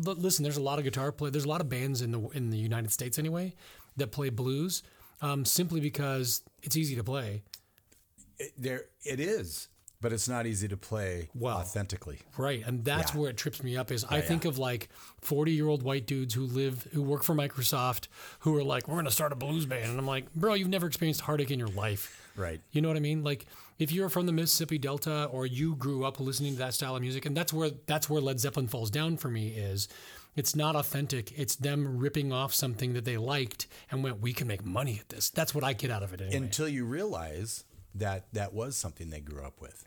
L- 0.06 0.14
listen, 0.14 0.42
there's 0.42 0.58
a 0.58 0.62
lot 0.62 0.78
of 0.78 0.84
guitar 0.84 1.10
play. 1.10 1.30
There's 1.30 1.46
a 1.46 1.48
lot 1.48 1.60
of 1.62 1.68
bands 1.68 2.02
in 2.02 2.10
the 2.12 2.20
in 2.34 2.50
the 2.50 2.58
United 2.58 2.92
States 2.92 3.18
anyway 3.18 3.54
that 3.96 4.12
play 4.12 4.28
blues 4.28 4.82
um, 5.22 5.44
simply 5.44 5.80
because 5.80 6.42
it's 6.62 6.76
easy 6.76 6.94
to 6.96 7.04
play. 7.04 7.42
it, 8.38 8.52
there 8.58 8.84
it 9.04 9.20
is 9.20 9.68
but 10.00 10.12
it's 10.12 10.28
not 10.28 10.46
easy 10.46 10.68
to 10.68 10.76
play 10.76 11.28
well 11.34 11.58
authentically. 11.58 12.20
Right, 12.36 12.62
and 12.66 12.84
that's 12.84 13.12
Yeah. 13.14 13.20
where 13.20 13.30
it 13.30 13.36
trips 13.36 13.62
me 13.62 13.76
up. 13.76 13.90
Is 13.90 14.04
I 14.04 14.20
think 14.20 14.44
yeah. 14.44 14.50
of 14.50 14.58
like 14.58 14.88
forty-year-old 15.20 15.82
white 15.82 16.06
dudes 16.06 16.34
who 16.34 16.44
live, 16.46 16.86
who 16.92 17.02
work 17.02 17.22
for 17.22 17.34
Microsoft, 17.34 18.08
who 18.40 18.56
are 18.56 18.64
like, 18.64 18.88
"We're 18.88 18.94
going 18.94 19.06
to 19.06 19.10
start 19.10 19.32
a 19.32 19.36
blues 19.36 19.66
band," 19.66 19.90
and 19.90 19.98
I'm 19.98 20.06
like, 20.06 20.32
"Bro, 20.34 20.54
you've 20.54 20.68
never 20.68 20.86
experienced 20.86 21.22
heartache 21.22 21.50
in 21.50 21.58
your 21.58 21.68
life." 21.68 22.22
Right. 22.36 22.60
You 22.72 22.82
know 22.82 22.88
what 22.88 22.96
I 22.98 23.00
mean? 23.00 23.24
Like 23.24 23.46
if 23.78 23.90
you're 23.90 24.08
from 24.10 24.26
the 24.26 24.32
Mississippi 24.32 24.78
Delta 24.78 25.24
or 25.24 25.46
you 25.46 25.74
grew 25.74 26.04
up 26.04 26.20
listening 26.20 26.52
to 26.52 26.58
that 26.58 26.74
style 26.74 26.94
of 26.96 27.02
music, 27.02 27.24
and 27.26 27.36
that's 27.36 27.52
where 27.52 27.70
that's 27.86 28.10
where 28.10 28.20
Led 28.20 28.38
Zeppelin 28.40 28.68
falls 28.68 28.90
down 28.90 29.16
for 29.16 29.28
me 29.28 29.48
is 29.48 29.88
it's 30.34 30.54
not 30.54 30.76
authentic. 30.76 31.32
It's 31.38 31.56
them 31.56 31.96
ripping 31.98 32.30
off 32.32 32.52
something 32.54 32.92
that 32.92 33.06
they 33.06 33.16
liked 33.16 33.66
and 33.90 34.04
went, 34.04 34.20
we 34.20 34.34
can 34.34 34.46
make 34.46 34.62
money 34.66 34.98
at 35.00 35.08
this. 35.08 35.30
That's 35.30 35.54
what 35.54 35.64
I 35.64 35.72
get 35.72 35.90
out 35.90 36.02
of 36.02 36.12
it 36.12 36.20
anyway. 36.20 36.36
Until 36.36 36.68
you 36.68 36.84
realize 36.84 37.64
that 37.94 38.26
that 38.34 38.52
was 38.52 38.76
something 38.76 39.08
they 39.08 39.20
grew 39.20 39.42
up 39.42 39.62
with. 39.62 39.85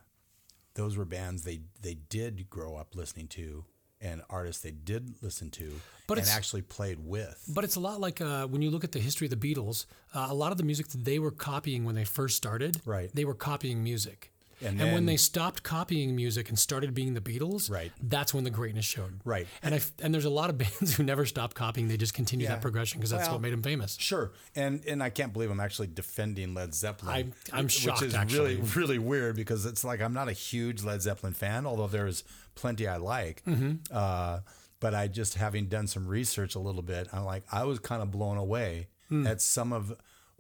Those 0.79 0.95
were 0.95 1.05
bands 1.05 1.43
they 1.43 1.59
they 1.81 1.95
did 2.09 2.49
grow 2.49 2.77
up 2.77 2.95
listening 2.95 3.27
to 3.29 3.65
and 4.01 4.21
artists 4.29 4.61
they 4.63 4.71
did 4.71 5.15
listen 5.21 5.51
to 5.51 5.73
But 6.07 6.17
and 6.19 6.27
actually 6.29 6.61
played 6.61 6.99
with. 7.05 7.43
But 7.53 7.65
it's 7.65 7.75
a 7.75 7.81
lot 7.81 7.99
like 7.99 8.21
uh, 8.21 8.47
when 8.47 8.61
you 8.61 8.69
look 8.71 8.85
at 8.85 8.93
the 8.93 8.99
history 8.99 9.27
of 9.27 9.37
the 9.37 9.53
Beatles, 9.55 9.85
uh, 10.15 10.27
a 10.29 10.33
lot 10.33 10.53
of 10.53 10.57
the 10.57 10.63
music 10.63 10.87
that 10.89 11.03
they 11.03 11.19
were 11.19 11.31
copying 11.31 11.83
when 11.83 11.95
they 11.95 12.05
first 12.05 12.37
started, 12.37 12.79
Right. 12.85 13.13
they 13.13 13.25
were 13.25 13.33
copying 13.33 13.83
music. 13.83 14.31
And 14.62 14.80
And, 14.82 14.93
when 14.93 15.06
they 15.06 15.15
stopped 15.17 15.63
copying 15.63 16.15
music 16.15 16.50
and 16.50 16.60
started 16.60 16.93
being 16.93 17.13
the 17.13 17.22
Beatles, 17.22 17.69
Right. 17.72 17.91
that's 18.02 18.34
when 18.34 18.43
the 18.43 18.50
greatness 18.50 18.86
showed. 18.86 19.22
Right. 19.24 19.48
And 19.63 19.74
I 19.76 19.82
and 20.02 20.13
there's 20.13 20.26
a 20.26 20.30
lot 20.30 20.50
of 20.50 20.58
bands 20.63 20.95
who 20.95 21.04
never 21.04 21.26
stopped 21.26 21.56
copying; 21.56 21.88
they 21.88 21.98
just 21.98 22.13
continue 22.13 22.45
Yeah. 22.45 22.54
that 22.56 22.62
progression 22.62 23.00
because 23.00 23.12
that's 23.12 23.24
Well, 23.28 23.36
what 23.36 23.41
made 23.41 23.54
them 23.54 23.63
famous. 23.63 23.95
Sure, 24.00 24.32
and 24.56 24.84
and 24.86 25.02
I 25.02 25.10
can't 25.10 25.32
believe 25.34 25.50
I'm 25.52 25.60
actually 25.60 25.88
defending 25.88 26.54
Led 26.54 26.74
Zeppelin. 26.76 27.13
I'm- 27.15 27.34
I'm 27.54 27.67
shocked, 27.67 28.02
which 28.02 28.10
is 28.10 28.15
actually. 28.15 28.56
really 28.58 28.72
really 28.76 29.00
weird 29.00 29.36
because 29.36 29.65
it's 29.65 29.84
like 29.84 30.02
I'm 30.02 30.13
not 30.13 30.28
a 30.28 30.34
huge 30.34 30.84
Led 30.84 31.02
Zeppelin 31.02 31.34
fan, 31.34 31.65
although 31.65 31.88
there's 31.88 32.24
plenty 32.56 32.88
I 32.88 32.98
like. 32.98 33.43
Mm-hmm. 33.45 33.76
Uh, 33.91 34.39
but 34.82 34.93
I 34.95 35.08
just 35.08 35.36
having 35.36 35.67
done 35.67 35.88
some 35.88 36.08
research 36.08 36.56
a 36.56 36.60
little 36.60 36.82
bit, 36.82 37.08
I'm 37.13 37.24
like 37.26 37.43
I 37.52 37.63
was 37.63 37.80
kind 37.80 38.02
of 38.02 38.12
blown 38.12 38.38
away 38.38 38.88
Hmm. 39.10 39.26
at 39.26 39.41
some 39.41 39.74
of 39.74 39.93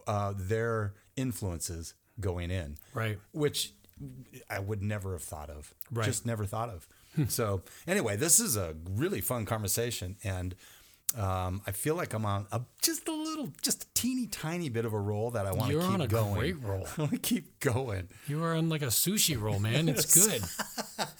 uh, 0.07 0.33
their 0.37 0.93
influences 1.15 1.93
going 2.19 2.51
in, 2.51 2.77
Right. 2.93 3.17
which 3.31 3.73
I 4.49 4.59
would 4.59 4.81
never 4.81 5.13
have 5.13 5.23
thought 5.23 5.49
of. 5.49 5.73
Right. 5.91 6.05
Just 6.05 6.25
never 6.25 6.45
thought 6.45 6.69
of. 6.69 6.87
so 7.29 7.61
anyway, 7.87 8.15
this 8.15 8.39
is 8.39 8.55
a 8.55 8.75
really 8.89 9.21
fun 9.21 9.45
conversation, 9.45 10.17
and 10.23 10.55
um, 11.17 11.61
I 11.65 11.71
feel 11.71 11.95
like 11.95 12.13
I'm 12.13 12.23
on 12.25 12.45
a, 12.51 12.61
just 12.83 13.07
a 13.07 13.11
little, 13.11 13.51
just 13.63 13.83
a 13.83 13.87
teeny 13.95 14.27
tiny 14.27 14.69
bit 14.69 14.85
of 14.85 14.93
a 14.93 14.99
roll 14.99 15.31
that 15.31 15.47
I 15.47 15.51
want 15.51 15.71
to 15.71 15.79
keep 15.79 15.89
on 15.89 16.01
a 16.01 16.07
going. 16.07 16.33
great 16.39 16.59
roll. 16.61 16.87
I 16.97 17.01
want 17.01 17.13
to 17.13 17.17
keep 17.17 17.59
going. 17.59 18.09
You 18.27 18.43
are 18.43 18.53
on 18.53 18.69
like 18.69 18.83
a 18.83 18.87
sushi 18.87 19.39
roll, 19.39 19.59
man. 19.59 19.89
It's 19.89 20.27
good. 20.27 20.43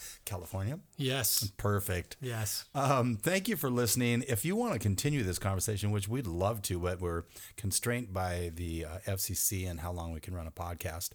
California, 0.24 0.78
yes. 0.96 1.50
perfect. 1.56 2.16
Yes. 2.20 2.66
Um, 2.72 3.16
thank 3.20 3.48
you 3.48 3.56
for 3.56 3.68
listening. 3.68 4.24
If 4.28 4.44
you 4.44 4.54
want 4.54 4.74
to 4.74 4.78
continue 4.78 5.24
this 5.24 5.40
conversation, 5.40 5.90
which 5.90 6.06
we'd 6.06 6.26
love 6.28 6.62
to, 6.62 6.78
but 6.78 7.00
we're 7.00 7.24
constrained 7.56 8.12
by 8.12 8.52
the 8.54 8.84
uh, 8.84 8.98
FCC 9.08 9.68
and 9.68 9.80
how 9.80 9.90
long 9.90 10.12
we 10.12 10.20
can 10.20 10.34
run 10.34 10.46
a 10.46 10.52
podcast. 10.52 11.10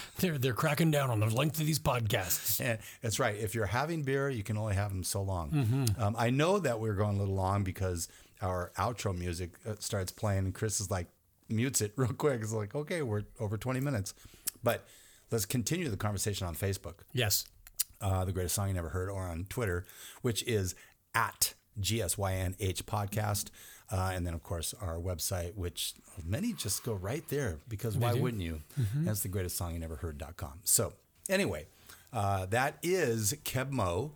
They're 0.18 0.38
they're 0.38 0.54
cracking 0.54 0.90
down 0.90 1.10
on 1.10 1.20
the 1.20 1.26
length 1.26 1.60
of 1.60 1.66
these 1.66 1.78
podcasts. 1.78 2.60
And 2.60 2.78
that's 3.02 3.18
right. 3.18 3.36
If 3.36 3.54
you're 3.54 3.66
having 3.66 4.02
beer, 4.02 4.28
you 4.30 4.42
can 4.42 4.56
only 4.56 4.74
have 4.74 4.90
them 4.90 5.04
so 5.04 5.22
long. 5.22 5.50
Mm-hmm. 5.50 6.02
Um, 6.02 6.16
I 6.18 6.30
know 6.30 6.58
that 6.58 6.80
we're 6.80 6.94
going 6.94 7.16
a 7.16 7.18
little 7.18 7.34
long 7.34 7.64
because 7.64 8.08
our 8.42 8.72
outro 8.78 9.16
music 9.16 9.50
uh, 9.68 9.74
starts 9.78 10.12
playing, 10.12 10.38
and 10.46 10.54
Chris 10.54 10.80
is 10.80 10.90
like 10.90 11.06
mutes 11.48 11.80
it 11.80 11.92
real 11.96 12.08
quick. 12.12 12.40
It's 12.42 12.52
like, 12.52 12.74
okay, 12.74 13.02
we're 13.02 13.22
over 13.40 13.56
20 13.56 13.80
minutes, 13.80 14.14
but 14.62 14.86
let's 15.30 15.44
continue 15.46 15.88
the 15.88 15.96
conversation 15.96 16.46
on 16.46 16.54
Facebook, 16.54 17.00
Yes. 17.12 17.44
uh, 18.00 18.24
the 18.24 18.32
greatest 18.32 18.54
song 18.54 18.68
you 18.68 18.74
never 18.74 18.90
heard, 18.90 19.08
or 19.10 19.22
on 19.26 19.44
Twitter, 19.48 19.84
which 20.22 20.42
is 20.44 20.74
at 21.14 21.54
GSYNH 21.80 22.82
podcast. 22.84 23.46
Uh, 23.90 24.10
and 24.14 24.26
then, 24.26 24.34
of 24.34 24.42
course, 24.42 24.74
our 24.80 24.96
website, 24.96 25.54
which 25.54 25.94
many 26.24 26.52
just 26.52 26.82
go 26.84 26.92
right 26.94 27.26
there 27.28 27.58
because 27.68 27.96
why 27.96 28.14
do. 28.14 28.20
wouldn't 28.20 28.42
you? 28.42 28.60
That's 28.96 29.20
the 29.20 29.28
greatest 29.28 29.56
song 29.56 29.74
you 29.74 29.78
never 29.78 29.96
heard.com. 29.96 30.60
So, 30.64 30.92
anyway, 31.28 31.66
uh, 32.12 32.46
that 32.46 32.78
is 32.82 33.34
Keb' 33.44 33.70
Mo', 33.70 34.10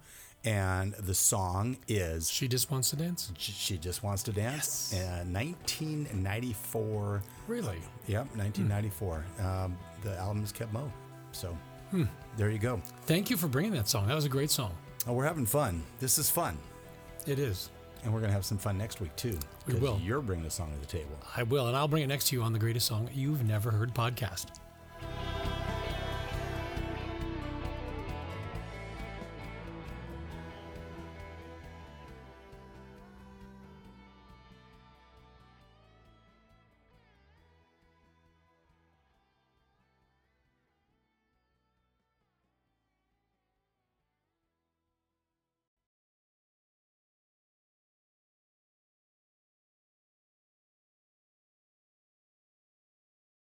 and 0.44 0.94
the 0.94 1.14
song 1.14 1.76
is 1.86 2.30
She 2.30 2.48
just 2.48 2.70
wants 2.70 2.90
to 2.90 2.96
dance. 2.96 3.30
She 3.38 3.76
Just 3.78 4.02
Wants 4.02 4.22
to 4.24 4.32
Dance, 4.32 4.92
uh, 4.94 5.24
1994. 5.30 7.22
Really? 7.46 7.78
Yep, 8.06 8.36
1994. 8.36 9.24
Um, 9.40 9.76
the 10.02 10.16
album 10.16 10.42
is 10.42 10.52
Keb' 10.52 10.72
Mo'. 10.72 10.90
So, 11.32 11.56
there 12.36 12.50
you 12.50 12.58
go. 12.58 12.80
Thank 13.02 13.30
you 13.30 13.36
for 13.36 13.48
bringing 13.48 13.72
that 13.72 13.88
song. 13.88 14.08
That 14.08 14.14
was 14.14 14.24
a 14.24 14.28
great 14.30 14.50
song. 14.50 14.74
Oh, 15.06 15.12
we're 15.12 15.24
having 15.26 15.46
fun. 15.46 15.82
This 15.98 16.18
is 16.18 16.28
fun. 16.30 16.56
It 17.26 17.38
is. 17.38 17.70
And 18.02 18.12
we're 18.12 18.20
going 18.20 18.30
to 18.30 18.34
have 18.34 18.44
some 18.44 18.58
fun 18.58 18.78
next 18.78 19.00
week, 19.00 19.14
too. 19.16 19.38
We 19.66 19.74
will. 19.74 20.00
You're 20.02 20.22
bringing 20.22 20.46
a 20.46 20.50
song 20.50 20.72
to 20.72 20.78
the 20.78 20.86
table. 20.86 21.18
I 21.36 21.42
will, 21.42 21.66
and 21.68 21.76
I'll 21.76 21.88
bring 21.88 22.02
it 22.02 22.06
next 22.06 22.28
to 22.28 22.36
you 22.36 22.42
on 22.42 22.52
the 22.52 22.58
greatest 22.58 22.86
song 22.86 23.10
you've 23.12 23.46
never 23.46 23.70
heard 23.70 23.94
podcast. 23.94 24.46